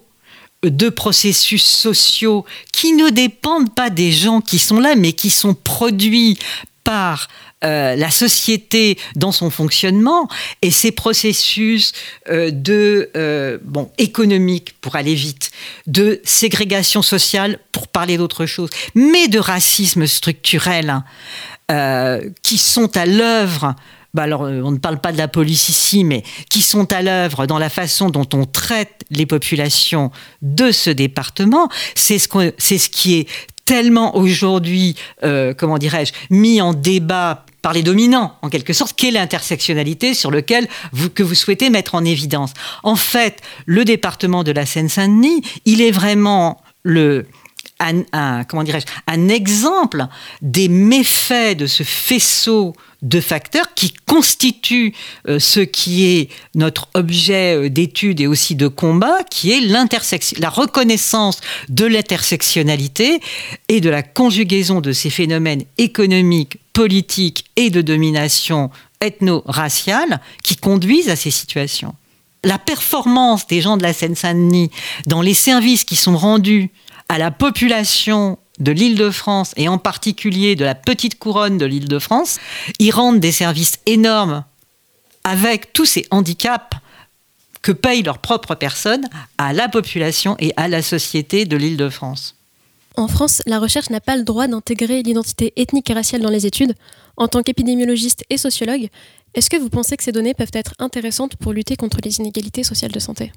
de 0.63 0.91
processus 0.91 1.65
sociaux 1.65 2.45
qui 2.73 2.93
ne 2.93 3.09
dépendent 3.09 3.75
pas 3.75 3.89
des 3.89 4.13
gens 4.13 4.43
qui 4.43 4.59
sont 4.59 4.81
là, 4.81 4.97
mais 4.97 5.15
qui 5.15 5.31
sont 5.31 5.55
produits 5.55 6.39
par 6.85 7.29
euh, 7.65 7.97
la 7.97 8.11
société 8.11 8.99
dans 9.17 9.33
son 9.33 9.49
fonctionnement 9.49 10.29
et 10.61 10.71
ces 10.71 10.93
processus 10.93 11.93
euh, 12.29 12.51
de 12.51 13.11
euh, 13.17 13.57
bon 13.65 13.91
économique 13.97 14.75
pour 14.83 14.97
aller 14.97 15.15
vite, 15.15 15.51
de 15.87 16.21
ségrégation 16.25 17.01
sociale 17.01 17.59
pour 17.73 17.89
parler 17.89 18.19
d'autre 18.19 18.45
chose, 18.45 18.69
mais 18.95 19.29
de 19.29 19.39
racisme 19.39 20.07
structurel 20.07 21.03
hein, 21.71 22.21
qui 22.43 22.59
sont 22.59 22.95
à 22.99 23.07
l'œuvre 23.07 23.75
bah 24.13 24.25
alors, 24.25 24.43
on 24.43 24.71
ne 24.71 24.79
parle 24.79 25.01
pas 25.01 25.11
de 25.11 25.19
la 25.19 25.27
police 25.27 25.69
ici, 25.69 26.05
mais 26.05 26.23
qui 26.49 26.61
sont 26.61 26.93
à 26.93 27.03
l'œuvre 27.03 27.47
dans 27.47 27.59
la 27.59 27.69
façon 27.69 28.11
dont 28.11 28.29
on 28.33 28.45
traite 28.45 29.05
les 29.11 29.27
populations 29.27 30.13
de 30.41 30.71
ce 30.71 30.91
département, 30.91 31.69
c'est 31.97 32.21
ce, 32.21 32.29
ce 32.59 32.89
qui 32.91 33.15
est 33.15 33.29
tellement 33.65 34.17
aujourd'hui, 34.17 34.95
comment 35.57 35.79
dirais-je, 35.79 36.13
mis 36.31 36.61
en 36.61 36.75
débat 36.75 37.45
par 37.65 37.73
les 37.73 37.83
dominants, 37.83 38.37
en 38.43 38.51
quelque 38.51 38.75
sorte, 38.75 38.95
qu'est 38.95 39.11
l'intersectionnalité 39.11 40.13
sur 40.13 40.31
lequel 40.31 40.69
vous, 40.93 41.09
souhaitez 41.35 41.71
mettre 41.71 41.95
en 41.95 42.05
évidence. 42.05 42.53
En 42.83 42.95
fait, 42.95 43.41
le 43.65 43.87
département 43.87 44.45
de 44.45 44.53
la 44.53 44.67
Seine-Saint-Denis, 44.67 45.41
il 45.65 45.81
est 45.81 45.91
vraiment 45.91 46.61
le, 46.83 47.25
un 47.81 49.29
exemple 49.31 50.07
des 50.43 50.69
méfaits 50.69 51.57
de 51.57 51.67
ce 51.67 51.85
faisceau 51.85 52.75
de 53.05 53.21
facteurs 53.21 53.75
qui 53.75 53.93
constituent 54.07 54.95
euh, 55.29 55.39
ce 55.39 55.61
qui 55.61 56.07
est 56.07 56.29
notre 56.55 56.89
objet 56.95 57.55
euh, 57.55 57.71
d'étude 57.71 58.21
et 58.21 58.27
aussi 58.27 58.57
de 58.57 58.67
combat, 58.67 59.19
qui 59.31 59.53
est 59.53 59.61
la 59.61 60.49
reconnaissance 60.49 61.41
de 61.69 61.85
l'intersectionnalité 61.85 63.21
et 63.69 63.81
de 63.81 63.91
la 63.91 64.03
conjugaison 64.03 64.81
de 64.81 64.93
ces 64.93 65.11
phénomènes 65.11 65.63
économiques, 65.79 66.59
politiques 66.73 67.45
et 67.57 67.71
de 67.71 67.83
domination 67.83 68.71
ethno-raciale 69.01 70.21
qui 70.43 70.57
conduisent 70.57 71.11
à 71.11 71.17
ces 71.17 71.31
situations. 71.31 71.95
La 72.43 72.59
performance 72.59 73.47
des 73.47 73.61
gens 73.61 73.77
de 73.77 73.83
la 73.83 73.93
Seine-Saint-Denis 73.93 74.71
dans 75.07 75.23
les 75.23 75.35
services 75.35 75.85
qui 75.85 75.97
sont 75.97 76.17
rendus 76.17 76.71
à 77.09 77.19
la 77.19 77.31
population 77.31 78.39
de 78.59 78.73
l'Île-de-France 78.73 79.53
et 79.57 79.69
en 79.69 79.79
particulier 79.79 80.55
de 80.55 80.65
la 80.65 80.75
petite 80.75 81.19
couronne 81.19 81.59
de 81.59 81.67
l'Île-de-France, 81.67 82.39
ils 82.79 82.91
rendent 82.91 83.21
des 83.21 83.33
services 83.33 83.79
énormes 83.87 84.45
avec 85.25 85.73
tous 85.73 85.87
ces 85.87 86.07
handicaps 86.11 86.77
que 87.63 87.73
payent 87.73 88.03
leurs 88.03 88.19
propres 88.19 88.55
personnes 88.55 89.09
à 89.39 89.53
la 89.53 89.69
population 89.69 90.37
et 90.39 90.53
à 90.57 90.69
la 90.69 90.83
société 90.83 91.47
de 91.47 91.57
l'Île-de-France. 91.57 92.37
En 92.97 93.09
France, 93.09 93.43
la 93.47 93.59
recherche 93.59 93.91
n'a 93.91 94.01
pas 94.01 94.17
le 94.17 94.23
droit 94.23 94.47
d'intégrer 94.47 95.03
l'identité 95.03 95.53
ethnique 95.57 95.91
et 95.91 95.95
raciale 95.95 96.23
dans 96.23 96.31
les 96.31 96.47
études. 96.47 96.75
En 97.17 97.27
tant 97.27 97.43
qu'épidémiologiste 97.43 98.25
et 98.31 98.37
sociologue, 98.37 98.89
est-ce 99.35 99.51
que 99.51 99.57
vous 99.57 99.71
pensez 99.71 99.97
que 99.97 100.05
ces 100.05 100.13
données 100.13 100.35
peuvent 100.35 100.51
être 100.53 100.75
intéressantes 100.79 101.37
pour 101.37 101.53
lutter 101.53 101.75
contre 101.77 101.99
les 102.05 102.19
inégalités 102.19 102.63
sociales 102.63 102.93
de 102.93 103.01
santé? 103.01 103.33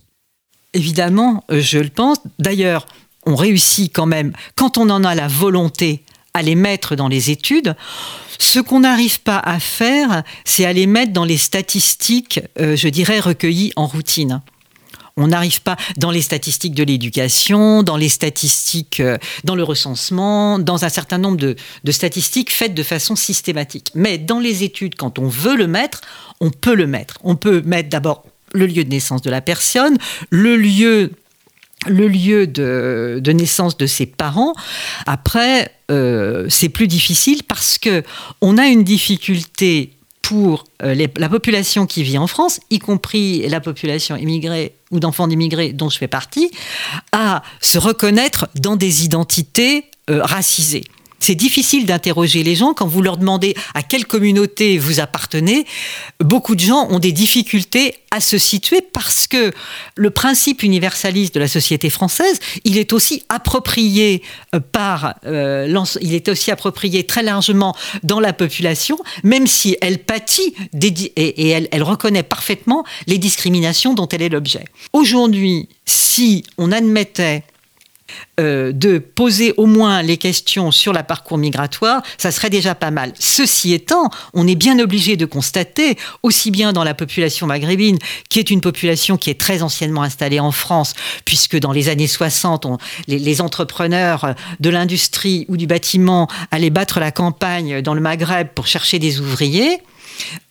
Évidemment, 0.74 1.44
euh, 1.50 1.60
je 1.60 1.80
le 1.80 1.90
pense. 1.90 2.18
D'ailleurs, 2.38 2.86
on 3.28 3.36
réussit 3.36 3.94
quand 3.94 4.08
même, 4.08 4.34
quand 4.56 4.78
on 4.78 4.90
en 4.90 5.04
a 5.04 5.14
la 5.14 5.28
volonté, 5.28 6.02
à 6.34 6.42
les 6.42 6.56
mettre 6.56 6.96
dans 6.96 7.08
les 7.08 7.32
études. 7.32 7.76
Ce 8.40 8.60
qu'on 8.60 8.82
n'arrive 8.82 9.22
pas 9.22 9.40
à 9.40 9.60
faire, 9.60 10.24
c'est 10.46 10.66
à 10.66 10.74
les 10.74 10.86
mettre 10.86 11.12
dans 11.12 11.26
les 11.26 11.38
statistiques, 11.38 12.40
euh, 12.60 12.76
je 12.76 12.88
dirais, 12.90 13.20
recueillies 13.20 13.74
en 13.76 13.88
routine. 13.88 14.42
On 15.20 15.30
n'arrive 15.30 15.62
pas 15.62 15.78
dans 15.98 16.12
les 16.12 16.22
statistiques 16.22 16.76
de 16.76 16.84
l'éducation, 16.84 17.82
dans 17.82 17.98
les 17.98 18.10
statistiques, 18.10 19.00
euh, 19.00 19.18
dans 19.44 19.56
le 19.56 19.64
recensement, 19.64 20.60
dans 20.60 20.86
un 20.86 20.90
certain 20.90 21.18
nombre 21.18 21.38
de, 21.38 21.56
de, 21.84 21.92
statistiques 21.92 22.52
faites 22.52 22.76
de 22.76 22.84
façon 22.84 23.16
systématique. 23.16 23.90
Mais 23.96 24.20
dans 24.20 24.40
les 24.40 24.64
études, 24.64 24.94
quand 24.94 25.18
on 25.18 25.28
veut 25.28 25.56
le 25.56 25.66
mettre, 25.66 26.02
on 26.40 26.52
peut 26.52 26.76
le 26.76 26.86
mettre. 26.86 27.18
On 27.24 27.36
peut 27.36 27.64
mettre 27.66 27.90
d'abord 27.90 28.26
le 28.54 28.68
lieu 28.68 28.84
de 28.84 28.90
naissance 28.90 29.24
de 29.24 29.32
la 29.32 29.42
personne, 29.42 29.98
le 30.30 30.56
lieu 30.56 31.14
le 31.86 32.08
lieu 32.08 32.48
de, 32.48 33.22
naissance 33.32 33.78
de 33.78 33.86
ses 33.86 34.06
parents. 34.06 34.54
Après, 35.06 35.72
euh, 35.92 36.48
c'est 36.50 36.70
plus 36.70 36.88
difficile 36.88 37.44
parce 37.44 37.78
que 37.78 38.04
on 38.42 38.58
a 38.58 38.68
une 38.68 38.84
difficulté 38.84 39.94
pour 40.22 40.66
euh, 40.84 41.08
la 41.16 41.30
population 41.30 41.86
qui 41.86 42.04
vit 42.04 42.18
en 42.18 42.28
France, 42.28 42.60
y 42.70 42.80
compris 42.80 43.48
la 43.48 43.62
population 43.62 44.18
immigrée 44.18 44.74
ou 44.92 45.00
d'enfants 45.00 45.28
d'immigrés 45.28 45.72
dont 45.72 45.90
je 45.90 45.98
fais 45.98 46.10
partie, 46.10 46.52
à 47.14 47.44
se 47.62 47.78
reconnaître 47.78 48.50
dans 48.56 48.76
des 48.76 49.06
identités 49.06 49.86
euh, 50.10 50.22
racisées. 50.22 50.84
C'est 51.20 51.36
difficile 51.36 51.86
d'interroger 51.86 52.44
les 52.44 52.56
gens 52.56 52.74
quand 52.74 52.88
vous 52.88 53.02
leur 53.02 53.18
demandez 53.18 53.56
à 53.74 53.84
quelle 53.84 54.06
communauté 54.06 54.78
vous 54.78 55.00
appartenez. 55.00 55.66
Beaucoup 56.20 56.56
de 56.56 56.62
gens 56.62 56.88
ont 56.90 57.00
des 57.00 57.12
difficultés 57.12 57.96
à 58.12 58.22
se 58.22 58.38
situer 58.38 58.82
parce 58.82 59.28
que 59.28 59.52
le 59.96 60.10
principe 60.12 60.64
universaliste 60.64 61.34
de 61.36 61.40
la 61.40 61.48
société 61.48 61.90
française, 61.90 62.40
il 62.64 62.78
est 62.78 62.94
aussi 62.94 63.24
approprié 63.30 64.22
euh, 64.56 64.60
par, 64.60 65.16
euh, 65.26 65.86
il 66.02 66.14
est 66.14 66.30
aussi 66.30 66.52
approprié 66.52 67.06
très 67.06 67.24
largement 67.24 67.76
dans 68.04 68.20
la 68.20 68.34
population, 68.34 68.98
même 69.24 69.48
si 69.48 69.76
elle 69.82 70.00
pâtit 70.00 70.56
et, 70.82 71.50
elle, 71.50 71.68
elle 71.72 71.84
reconnaît 71.84 72.24
parfaitement 72.24 72.86
les 73.08 73.18
discriminations 73.18 73.94
dont 73.94 74.08
elle 74.08 74.22
est 74.22 74.30
l'objet. 74.30 74.66
Aujourd'hui, 74.94 75.68
si 75.86 76.44
on 76.58 76.72
admettait 76.72 77.44
euh, 78.40 78.72
de 78.72 79.00
poser 79.00 79.54
au 79.58 79.66
moins 79.66 80.02
les 80.02 80.18
questions 80.18 80.72
sur 80.72 80.94
la 80.94 81.04
parcours 81.04 81.38
migratoire, 81.38 82.04
ça 82.18 82.32
serait 82.32 82.50
déjà 82.50 82.76
pas 82.76 82.92
mal. 82.92 83.14
Ceci 83.20 83.74
étant, 83.74 84.10
on 84.34 84.48
est 84.48 84.56
bien 84.56 84.80
obligé 84.80 85.18
de 85.18 85.26
constater, 85.26 85.98
aussi 86.24 86.52
bien 86.52 86.72
dans 86.72 86.84
la 86.84 86.94
population 86.94 87.48
maghrébine, 87.48 87.98
qui 88.30 88.40
est 88.40 88.52
une 88.52 88.62
population 88.62 89.18
qui 89.18 89.30
est 89.30 89.40
très 89.40 89.64
anciennement 89.64 90.04
installée 90.04 90.40
en 90.40 90.52
France, 90.52 90.94
puisque 91.26 91.58
dans 91.58 91.72
les 91.72 91.90
années 91.90 92.08
60, 92.08 92.68
les, 93.08 93.42
entrepreneurs 93.42 94.36
de 94.60 94.70
l'industrie 94.70 95.46
ou 95.48 95.58
du 95.58 95.68
bâtiment 95.68 96.28
allaient 96.52 96.70
battre 96.70 97.00
la 97.00 97.12
campagne 97.12 97.82
dans 97.82 97.94
le 97.94 98.02
Maghreb 98.02 98.50
pour 98.56 98.68
chercher 98.68 99.00
des 99.00 99.20
ouvriers. 99.20 99.80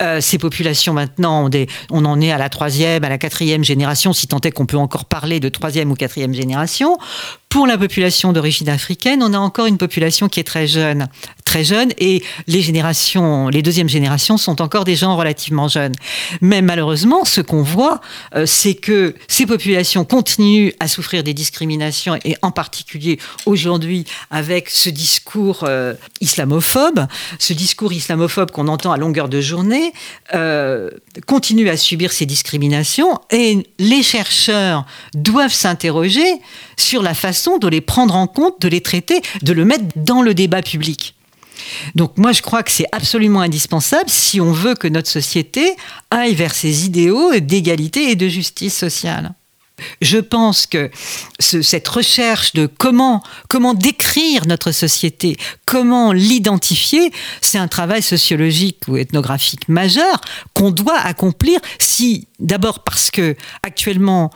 Euh, 0.03 0.21
ces 0.21 0.38
populations 0.38 0.92
maintenant, 0.92 1.49
on, 1.90 2.05
en 2.05 2.21
est 2.21 2.31
à 2.31 2.38
la 2.38 2.49
troisième, 2.49 3.05
à 3.05 3.09
la 3.09 3.19
quatrième 3.19 3.64
génération, 3.64 4.12
si 4.12 4.27
tant 4.27 4.40
est 4.40 4.53
qu'on 4.53 4.66
peut 4.66 4.77
encore 4.77 5.05
parler 5.05 5.40
de 5.40 5.49
troisième 5.49 5.90
ou 5.90 5.95
quatrième 5.95 6.35
génération. 6.35 6.99
Pour 7.48 7.66
la 7.66 7.78
population 7.78 8.32
d'origine 8.32 8.68
africaine, 8.68 9.22
on 9.22 9.32
a 9.32 9.38
encore 9.38 9.66
une 9.66 9.78
population 9.78 10.28
qui 10.28 10.40
est 10.40 10.44
très 10.44 10.66
jeune, 10.66 11.09
très 11.44 11.62
jeunes 11.64 11.90
et 11.96 12.22
les 12.48 12.61
générations, 12.61 13.48
les 13.48 13.62
deuxièmes 13.62 13.88
générations 13.88 14.37
sont 14.37 14.61
encore 14.61 14.85
des 14.85 14.96
gens 14.96 15.16
relativement 15.16 15.68
jeunes. 15.68 15.94
Mais 16.40 16.61
malheureusement, 16.61 17.24
ce 17.24 17.40
qu'on 17.40 17.62
voit, 17.62 18.00
euh, 18.35 18.46
c'est 18.46 18.74
que 18.74 19.14
ces 19.28 19.46
populations 19.46 20.04
continuent 20.04 20.72
à 20.80 20.88
souffrir 20.88 21.22
des 21.22 21.35
discriminations 21.35 22.18
et 22.24 22.37
en 22.42 22.50
particulier 22.50 23.18
aujourd'hui 23.46 24.04
avec 24.30 24.68
ce 24.68 24.90
discours 24.90 25.61
euh, 25.62 25.94
islamophobe, 26.20 27.06
ce 27.38 27.52
discours 27.52 27.92
islamophobe 27.92 28.50
qu'on 28.50 28.68
entend 28.68 28.92
à 28.92 28.96
longueur 28.96 29.28
de 29.28 29.40
journée, 29.40 29.92
euh, 30.35 30.90
continue 31.26 31.70
à 31.70 31.76
subir 31.76 32.12
ces 32.12 32.26
discriminations 32.26 33.20
et 33.30 33.66
les 33.78 34.02
chercheurs 34.02 34.85
doivent 35.14 35.52
s'interroger 35.52 36.26
sur 36.76 37.02
la 37.02 37.14
façon 37.14 37.36
de 37.61 37.68
les 37.68 37.81
prendre 37.81 38.16
en 38.16 38.27
compte, 38.27 38.61
de 38.61 38.68
les 38.68 38.81
traiter, 38.81 39.20
de 39.42 39.53
le 39.53 39.64
mettre 39.64 39.85
dans 39.96 40.22
le 40.22 40.35
débat 40.35 40.62
public. 40.62 41.14
Donc 41.94 42.18
moi 42.18 42.33
je 42.33 42.42
crois 42.42 42.62
que 42.62 42.70
c'est 42.70 42.87
absolument 42.92 43.40
indispensable 43.40 44.11
si 44.11 44.40
on 44.40 44.53
veut 44.53 44.75
que 44.75 44.88
notre 44.88 45.09
société 45.09 45.75
aille 46.11 46.35
vers 46.35 46.55
ces 46.55 46.87
idéaux 46.87 47.38
d'égalité 47.40 48.11
et 48.11 48.16
de 48.16 48.29
justice 48.29 48.77
sociale. 48.77 49.33
Je 50.01 50.18
pense 50.18 50.66
que 50.66 50.90
cette 51.38 51.87
recherche 51.87 52.55
de 52.55 52.66
comment, 52.66 53.22
comment 53.49 53.75
décrire 53.75 54.46
notre 54.46 54.72
société, 54.72 55.37
comment 55.66 56.12
l'identifier, 56.12 57.12
c'est 57.42 57.59
un 57.59 57.68
travail 57.68 58.03
sociologique 58.03 58.81
ou 58.88 58.96
ethnographique 58.96 59.68
majeur 59.68 60.22
qu'on 60.55 60.70
doit 60.70 60.99
accomplir 60.99 61.61
si, 61.79 62.27
d'abord 62.38 62.85
parce 62.85 63.11
que 63.11 63.37
actuellement, 63.62 64.31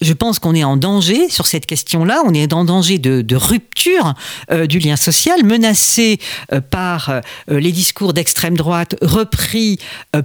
je 0.00 0.12
pense 0.12 0.38
qu'on 0.38 0.54
est 0.54 0.64
en 0.64 0.76
danger 0.76 1.28
sur 1.28 1.46
cette 1.46 1.66
question-là, 1.66 2.22
on 2.24 2.32
est 2.34 2.52
en 2.52 2.64
danger 2.64 2.98
de, 2.98 3.36
rupture 3.36 4.14
euh, 4.50 4.66
du 4.66 4.78
lien 4.78 4.96
social, 4.96 5.44
menacé 5.44 6.18
euh, 6.52 6.60
par 6.60 7.10
euh, 7.10 7.20
les 7.48 7.72
discours 7.72 8.12
d'extrême 8.12 8.56
droite, 8.56 8.96
repris 9.02 9.78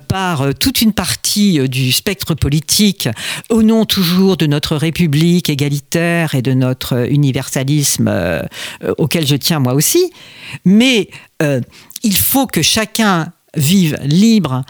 par 0.08 0.54
toute 0.60 0.82
une 0.82 0.94
partie 0.94 1.68
du 1.68 1.92
spectre 1.92 2.34
politique, 2.34 3.10
au 3.50 3.64
nom 3.64 3.86
toujours 3.86 4.38
de 4.38 4.46
notre 4.46 4.76
République 4.76 5.50
égalitaire 5.50 6.36
et 6.36 6.42
de 6.42 6.54
notre 6.54 7.10
universalisme 7.10 8.12
auquel 8.98 9.28
je 9.28 9.36
tiens 9.36 9.60
moi 9.60 9.74
aussi. 9.74 10.12
Mais 10.66 11.10
il 12.04 12.18
faut 12.18 12.48
que 12.48 12.62
chacun 12.62 13.32
vive 13.56 14.00
libre, 14.04 14.64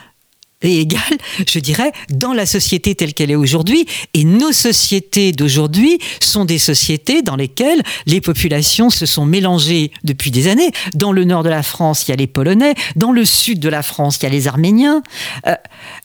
et 0.63 0.79
égale, 0.79 1.01
je 1.47 1.59
dirais, 1.59 1.91
dans 2.09 2.33
la 2.33 2.45
société 2.45 2.95
telle 2.95 3.13
qu'elle 3.13 3.31
est 3.31 3.35
aujourd'hui. 3.35 3.85
Et 4.13 4.23
nos 4.23 4.51
sociétés 4.51 5.31
d'aujourd'hui 5.31 5.99
sont 6.21 6.45
des 6.45 6.57
sociétés 6.57 7.21
dans 7.21 7.35
lesquelles 7.35 7.83
les 8.05 8.21
populations 8.21 8.89
se 8.89 9.05
sont 9.05 9.25
mélangées 9.25 9.91
depuis 10.03 10.31
des 10.31 10.47
années. 10.47 10.71
Dans 10.93 11.11
le 11.11 11.25
nord 11.25 11.43
de 11.43 11.49
la 11.49 11.63
France, 11.63 12.07
il 12.07 12.11
y 12.11 12.13
a 12.13 12.17
les 12.17 12.27
Polonais. 12.27 12.75
Dans 12.95 13.11
le 13.11 13.25
sud 13.25 13.59
de 13.59 13.69
la 13.69 13.83
France, 13.83 14.17
il 14.17 14.23
y 14.23 14.25
a 14.25 14.29
les 14.29 14.47
Arméniens, 14.47 15.03
euh, 15.47 15.55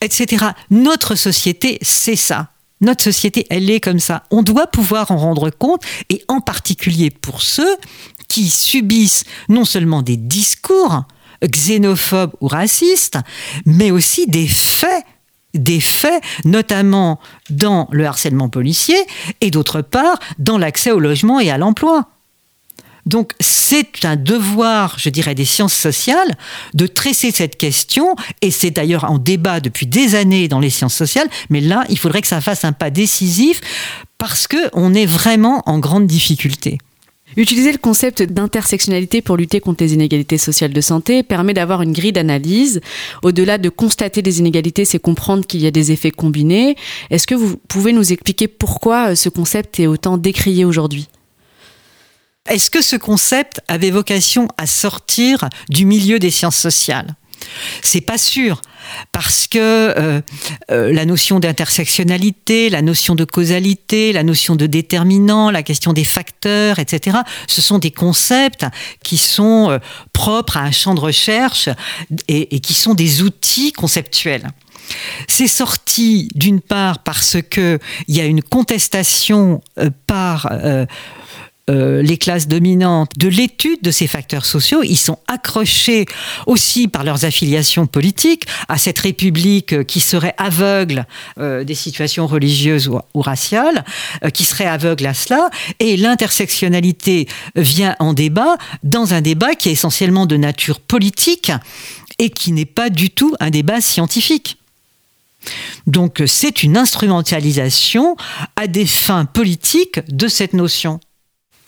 etc. 0.00 0.46
Notre 0.70 1.14
société, 1.14 1.78
c'est 1.82 2.16
ça. 2.16 2.48
Notre 2.80 3.02
société, 3.02 3.46
elle 3.50 3.70
est 3.70 3.80
comme 3.80 3.98
ça. 3.98 4.22
On 4.30 4.42
doit 4.42 4.68
pouvoir 4.68 5.10
en 5.10 5.16
rendre 5.16 5.50
compte, 5.50 5.82
et 6.10 6.22
en 6.28 6.40
particulier 6.40 7.10
pour 7.10 7.42
ceux 7.42 7.76
qui 8.28 8.48
subissent 8.48 9.24
non 9.48 9.64
seulement 9.64 10.02
des 10.02 10.16
discours, 10.16 11.04
xénophobes 11.42 12.32
ou 12.40 12.48
racistes, 12.48 13.18
mais 13.66 13.90
aussi 13.90 14.26
des 14.26 14.48
faits 14.48 15.04
des 15.54 15.80
faits, 15.80 16.22
notamment 16.44 17.18
dans 17.50 17.88
le 17.90 18.06
harcèlement 18.06 18.48
policier 18.48 18.98
et 19.40 19.50
d'autre 19.50 19.80
part 19.80 20.18
dans 20.38 20.58
l'accès 20.58 20.90
au 20.90 21.00
logement 21.00 21.40
et 21.40 21.50
à 21.50 21.58
l'emploi. 21.58 22.08
Donc 23.06 23.32
c'est 23.40 24.04
un 24.04 24.16
devoir, 24.16 24.98
je 24.98 25.08
dirais, 25.08 25.34
des 25.34 25.46
sciences 25.46 25.74
sociales 25.74 26.36
de 26.74 26.86
tresser 26.86 27.30
cette 27.30 27.56
question, 27.56 28.14
et 28.42 28.50
c'est 28.50 28.70
d'ailleurs 28.70 29.04
en 29.04 29.18
débat 29.18 29.60
depuis 29.60 29.86
des 29.86 30.14
années 30.14 30.46
dans 30.46 30.60
les 30.60 30.70
sciences 30.70 30.94
sociales, 30.94 31.28
mais 31.48 31.62
là, 31.62 31.84
il 31.88 31.98
faudrait 31.98 32.20
que 32.20 32.28
ça 32.28 32.42
fasse 32.42 32.64
un 32.64 32.72
pas 32.72 32.90
décisif 32.90 33.62
parce 34.18 34.46
qu'on 34.46 34.92
est 34.92 35.06
vraiment 35.06 35.62
en 35.64 35.78
grande 35.78 36.06
difficulté. 36.06 36.78
Utiliser 37.36 37.72
le 37.72 37.78
concept 37.78 38.22
d'intersectionnalité 38.22 39.22
pour 39.22 39.36
lutter 39.36 39.60
contre 39.60 39.84
les 39.84 39.94
inégalités 39.94 40.38
sociales 40.38 40.72
de 40.72 40.80
santé 40.80 41.22
permet 41.22 41.54
d'avoir 41.54 41.82
une 41.82 41.92
grille 41.92 42.12
d'analyse. 42.12 42.80
Au-delà 43.22 43.58
de 43.58 43.68
constater 43.68 44.22
des 44.22 44.38
inégalités, 44.38 44.84
c'est 44.84 44.98
comprendre 44.98 45.46
qu'il 45.46 45.60
y 45.60 45.66
a 45.66 45.70
des 45.70 45.92
effets 45.92 46.10
combinés. 46.10 46.76
Est-ce 47.10 47.26
que 47.26 47.34
vous 47.34 47.56
pouvez 47.68 47.92
nous 47.92 48.12
expliquer 48.12 48.48
pourquoi 48.48 49.10
euh, 49.10 49.14
ce 49.14 49.28
concept 49.28 49.78
est 49.78 49.86
autant 49.86 50.16
décrié 50.16 50.64
aujourd'hui? 50.64 51.08
Est-ce 52.48 52.70
que 52.70 52.82
ce 52.82 52.96
concept 52.96 53.60
avait 53.68 53.90
vocation 53.90 54.48
à 54.56 54.66
sortir 54.66 55.48
du 55.68 55.84
milieu 55.84 56.18
des 56.18 56.30
sciences 56.30 56.56
sociales? 56.56 57.14
C'est 57.82 58.00
pas 58.00 58.18
sûr 58.18 58.60
parce 59.12 59.46
que 59.46 59.58
euh, 59.58 60.20
euh, 60.70 60.92
la 60.92 61.04
notion 61.04 61.40
d'intersectionnalité, 61.40 62.70
la 62.70 62.82
notion 62.82 63.14
de 63.14 63.24
causalité, 63.24 64.12
la 64.12 64.22
notion 64.22 64.56
de 64.56 64.66
déterminant, 64.66 65.50
la 65.50 65.62
question 65.62 65.92
des 65.92 66.04
facteurs, 66.04 66.78
etc. 66.78 67.18
Ce 67.46 67.60
sont 67.60 67.78
des 67.78 67.90
concepts 67.90 68.66
qui 69.02 69.18
sont 69.18 69.70
euh, 69.70 69.78
propres 70.12 70.56
à 70.56 70.62
un 70.62 70.70
champ 70.70 70.94
de 70.94 71.00
recherche 71.00 71.68
et, 72.28 72.60
qui 72.60 72.74
sont 72.74 72.94
des 72.94 73.22
outils 73.22 73.72
conceptuels. 73.72 74.48
C'est 75.28 75.48
sorti 75.48 76.30
d'une 76.34 76.60
part 76.60 77.00
parce 77.00 77.36
que 77.50 77.78
il 78.06 78.16
y 78.16 78.20
a 78.20 78.24
une 78.24 78.42
contestation 78.42 79.60
par 80.06 80.50
euh, 81.68 82.02
les 82.02 82.16
classes 82.16 82.48
dominantes 82.48 83.10
de 83.16 83.28
l'étude 83.28 83.80
de 83.82 83.90
ces 83.90 84.06
facteurs 84.06 84.46
sociaux. 84.46 84.82
Ils 84.82 84.96
sont 84.96 85.18
accrochés 85.26 86.06
aussi 86.46 86.88
par 86.88 87.04
leurs 87.04 87.24
affiliations 87.24 87.86
politiques 87.86 88.44
à 88.68 88.78
cette 88.78 88.98
République 88.98 89.84
qui 89.86 90.00
serait 90.00 90.34
aveugle 90.38 91.06
euh, 91.38 91.64
des 91.64 91.74
situations 91.74 92.26
religieuses 92.26 92.88
ou, 92.88 93.20
raciales, 93.20 93.84
euh, 94.24 94.30
qui 94.30 94.44
serait 94.44 94.66
aveugle 94.66 95.06
à 95.06 95.14
cela. 95.14 95.50
Et 95.78 95.96
l'intersectionnalité 95.96 97.28
vient 97.54 97.96
en 97.98 98.14
débat 98.14 98.56
dans 98.82 99.12
un 99.12 99.20
débat 99.20 99.54
qui 99.54 99.68
est 99.68 99.72
essentiellement 99.72 100.26
de 100.26 100.36
nature 100.36 100.80
politique 100.80 101.52
et 102.18 102.30
qui 102.30 102.52
n'est 102.52 102.64
pas 102.64 102.90
du 102.90 103.10
tout 103.10 103.34
un 103.40 103.50
débat 103.50 103.80
scientifique. 103.80 104.56
Donc 105.86 106.22
c'est 106.26 106.62
une 106.62 106.76
instrumentalisation 106.76 108.16
à 108.56 108.66
des 108.66 108.86
fins 108.86 109.24
politiques 109.24 110.00
de 110.08 110.28
cette 110.28 110.52
notion. 110.52 111.00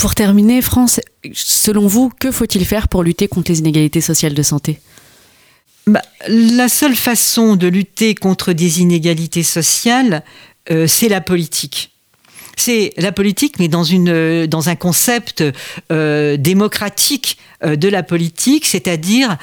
Pour 0.00 0.14
terminer, 0.14 0.62
France, 0.62 0.98
selon 1.34 1.86
vous, 1.86 2.08
que 2.08 2.30
faut-il 2.30 2.64
faire 2.64 2.88
pour 2.88 3.02
lutter 3.02 3.28
contre 3.28 3.50
les 3.50 3.58
inégalités 3.58 4.00
sociales 4.00 4.32
de 4.32 4.42
santé? 4.42 4.80
Bah, 5.86 6.00
La 6.26 6.70
seule 6.70 6.96
façon 6.96 7.54
de 7.54 7.66
lutter 7.66 8.14
contre 8.14 8.54
des 8.54 8.80
inégalités 8.80 9.42
sociales, 9.42 10.24
euh, 10.70 10.86
c'est 10.86 11.08
la 11.08 11.20
politique. 11.20 11.90
C'est 12.56 12.94
la 12.96 13.12
politique, 13.12 13.58
mais 13.58 13.68
dans, 13.68 13.84
une, 13.84 14.46
dans 14.46 14.70
un 14.70 14.74
concept 14.74 15.44
euh, 15.92 16.38
démocratique 16.38 17.36
euh, 17.62 17.76
de 17.76 17.88
la 17.88 18.02
politique, 18.02 18.64
c'est-à-dire 18.64 19.36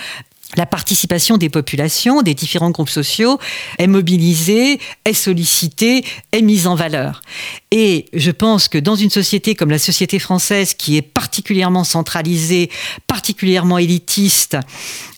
la 0.56 0.66
participation 0.66 1.38
des 1.38 1.50
populations, 1.50 2.22
des 2.22 2.34
différents 2.34 2.72
groupes 2.72 2.90
sociaux, 2.90 3.38
est 3.80 3.88
mobilisée, 3.88 4.80
est 5.04 5.14
sollicitée, 5.14 6.06
est 6.32 6.42
mise 6.42 6.68
en 6.68 6.76
valeur. 6.76 7.22
Et 7.72 8.06
je 8.14 8.32
pense 8.32 8.70
que 8.70 8.78
dans 8.78 8.96
une 8.96 9.10
société 9.10 9.56
comme 9.56 9.70
la 9.70 9.80
société 9.80 10.20
française, 10.20 10.74
qui 10.74 10.96
est 10.96 11.02
particulièrement 11.02 11.84
centralisée, 11.84 12.70
particulièrement 13.08 13.78
élitiste 13.78 14.58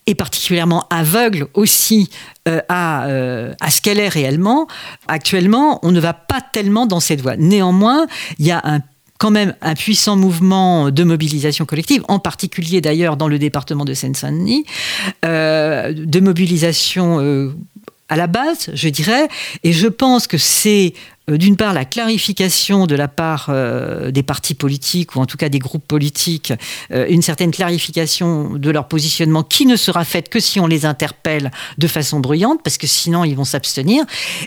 et 0.08 0.16
particulièrement 0.16 0.88
aveugle 0.90 1.48
aussi 1.54 2.10
euh, 2.48 2.62
à, 2.68 3.06
euh, 3.06 3.54
à 3.62 3.70
ce 3.70 3.82
qu'elle 3.82 4.00
est 4.00 4.10
réellement, 4.10 4.68
actuellement, 5.08 5.80
on 5.84 5.92
ne 5.92 6.00
va 6.00 6.14
pas 6.14 6.42
tellement 6.42 6.88
dans 6.88 7.00
cette 7.00 7.22
voie. 7.22 7.38
Néanmoins, 7.38 8.08
il 8.40 8.48
y 8.48 8.52
a 8.52 8.62
un 8.64 8.80
quand 9.20 9.32
même 9.32 9.54
un 9.62 9.76
puissant 9.76 10.16
mouvement 10.16 10.90
de 10.90 11.04
mobilisation 11.04 11.66
collective, 11.66 12.04
en 12.08 12.20
particulier 12.20 12.82
d'ailleurs 12.82 13.18
dans 13.18 13.28
le 13.28 13.38
département 13.38 13.86
de 13.86 13.94
Seine-Saint-Denis, 13.94 14.66
euh, 15.26 15.94
de 15.94 16.20
mobilisation 16.22 17.20
euh, 17.20 17.52
à 18.08 18.16
la 18.16 18.28
base, 18.28 18.72
je 18.74 18.90
dirais. 18.90 19.28
Et 19.64 19.74
je 19.74 19.88
pense 19.88 20.26
que 20.26 20.38
c'est 20.38 20.94
d'une 21.38 21.56
part 21.56 21.74
la 21.74 21.86
clarification 21.86 22.88
de 22.88 22.96
la 22.96 23.08
part 23.08 23.48
euh, 23.50 24.12
des 24.12 24.24
partis 24.24 24.54
politiques 24.54 25.16
ou 25.16 25.20
en 25.20 25.26
tout 25.26 25.38
cas 25.38 25.50
des 25.50 25.60
groupes 25.60 25.88
politiques, 25.88 26.54
euh, 26.92 27.06
une 27.10 27.22
certaine 27.22 27.52
clarification 27.52 28.56
de 28.56 28.70
leur 28.70 28.88
positionnement 28.88 29.44
qui 29.44 29.66
ne 29.66 29.76
sera 29.76 30.06
faite 30.06 30.30
que 30.30 30.40
si 30.40 30.60
on 30.60 30.68
les 30.68 30.86
interpelle 30.86 31.52
de 31.78 31.88
façon 31.88 32.20
bruyante, 32.20 32.62
parce 32.64 32.78
que 32.78 32.88
sinon 32.88 33.24
ils 33.24 33.36
vont 33.36 33.46
s'abstenir, 33.46 34.06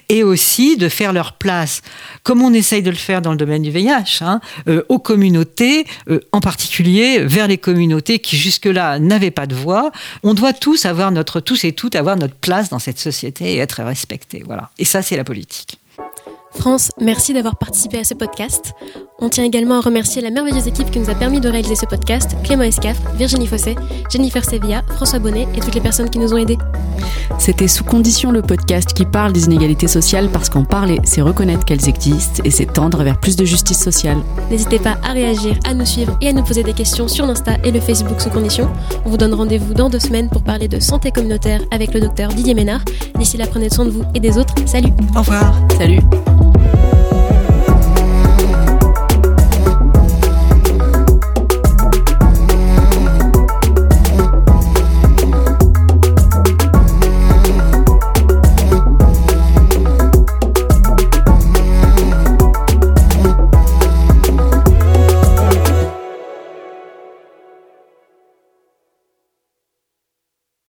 et 0.09 0.23
aussi 0.23 0.77
de 0.77 0.89
faire 0.89 1.13
leur 1.13 1.35
place, 1.35 1.83
comme 2.23 2.43
on 2.43 2.53
essaye 2.53 2.83
de 2.83 2.91
le 2.91 2.97
faire 2.97 3.23
dans 3.23 3.33
le 3.33 3.37
domaine 3.37 3.63
du 3.63 3.71
VIH, 3.71 4.23
hein, 4.23 4.41
aux 4.89 4.99
communautés, 4.99 5.87
en 6.33 6.41
particulier 6.41 7.25
vers 7.25 7.49
les 7.49 7.59
communautés 7.59 8.19
qui 8.19 8.37
jusque-là 8.37 8.99
n'avaient 8.99 9.31
pas 9.31 9.47
de 9.47 9.55
voix. 9.55 9.91
On 10.23 10.35
doit 10.35 10.53
tous 10.53 10.87
avoir 10.87 11.11
notre, 11.11 11.41
tous 11.41 11.65
et 11.65 11.73
toutes 11.73 11.97
avoir 11.97 12.17
notre 12.17 12.35
place 12.35 12.69
dans 12.69 12.79
cette 12.79 12.99
société 12.99 13.55
et 13.55 13.59
être 13.59 13.83
respectés. 13.83 14.43
Voilà. 14.45 14.71
Et 14.79 14.85
ça, 14.85 15.03
c'est 15.03 15.17
la 15.17 15.25
politique. 15.25 15.82
France, 16.55 16.91
merci 17.01 17.33
d'avoir 17.33 17.57
participé 17.57 17.99
à 17.99 18.05
ce 18.05 18.15
podcast. 18.15 18.75
On 19.25 19.29
tient 19.29 19.45
également 19.45 19.77
à 19.77 19.81
remercier 19.81 20.21
la 20.21 20.31
merveilleuse 20.31 20.67
équipe 20.67 20.91
qui 20.91 20.99
nous 20.99 21.09
a 21.09 21.15
permis 21.15 21.39
de 21.39 21.49
réaliser 21.49 21.77
ce 21.77 21.87
podcast, 21.87 22.37
Clément 22.43 22.65
Escaf, 22.65 22.99
Virginie 23.15 23.47
Fossé, 23.47 23.77
Jennifer 24.11 24.45
Sevilla, 24.45 24.83
François 24.97 25.21
Bonnet 25.21 25.47
et 25.55 25.61
toutes 25.61 25.77
les 25.77 25.81
personnes 25.81 26.11
qui 26.11 26.19
nous 26.19 26.35
ont 26.35 26.39
aidés. 26.39 26.59
C'était 27.39 27.69
Sous 27.69 27.85
Condition 27.85 28.33
le 28.33 28.43
podcast 28.43 28.93
qui 28.93 29.05
parle 29.05 29.33
des 29.33 29.45
inégalités 29.45 29.87
sociales 29.87 30.29
parce 30.33 30.49
qu'en 30.49 30.65
parler, 30.65 30.99
c'est 31.05 31.23
reconnaître 31.23 31.65
qu'elles 31.65 31.89
existent 31.89 32.43
et 32.45 32.51
c'est 32.51 32.67
tendre 32.67 33.05
vers 33.05 33.21
plus 33.21 33.37
de 33.37 33.45
justice 33.45 33.79
sociale. 33.79 34.19
N'hésitez 34.51 34.81
pas 34.81 34.99
à 35.05 35.13
réagir, 35.13 35.57
à 35.69 35.75
nous 35.75 35.87
suivre 35.87 36.19
et 36.21 36.31
à 36.31 36.33
nous 36.33 36.43
poser 36.43 36.65
des 36.65 36.73
questions 36.73 37.07
sur 37.07 37.25
l'Insta 37.25 37.59
et 37.63 37.71
le 37.71 37.79
Facebook 37.79 38.21
Sous 38.21 38.31
Condition. 38.31 38.69
On 39.05 39.11
vous 39.11 39.19
donne 39.19 39.35
rendez-vous 39.35 39.73
dans 39.73 39.89
deux 39.89 40.01
semaines 40.01 40.31
pour 40.31 40.43
parler 40.43 40.67
de 40.67 40.81
santé 40.81 41.13
communautaire 41.13 41.61
avec 41.71 41.95
le 41.95 42.01
docteur 42.01 42.31
Didier 42.31 42.55
Ménard. 42.55 42.83
D'ici 43.17 43.37
là, 43.37 43.47
prenez 43.47 43.71
soin 43.71 43.85
de 43.85 43.91
vous 43.91 44.03
et 44.17 44.21
des 44.21 44.37
autres. 44.37 44.55
Salut 44.67 44.91
Au 45.15 45.21
revoir 45.21 45.55
Salut 45.79 46.01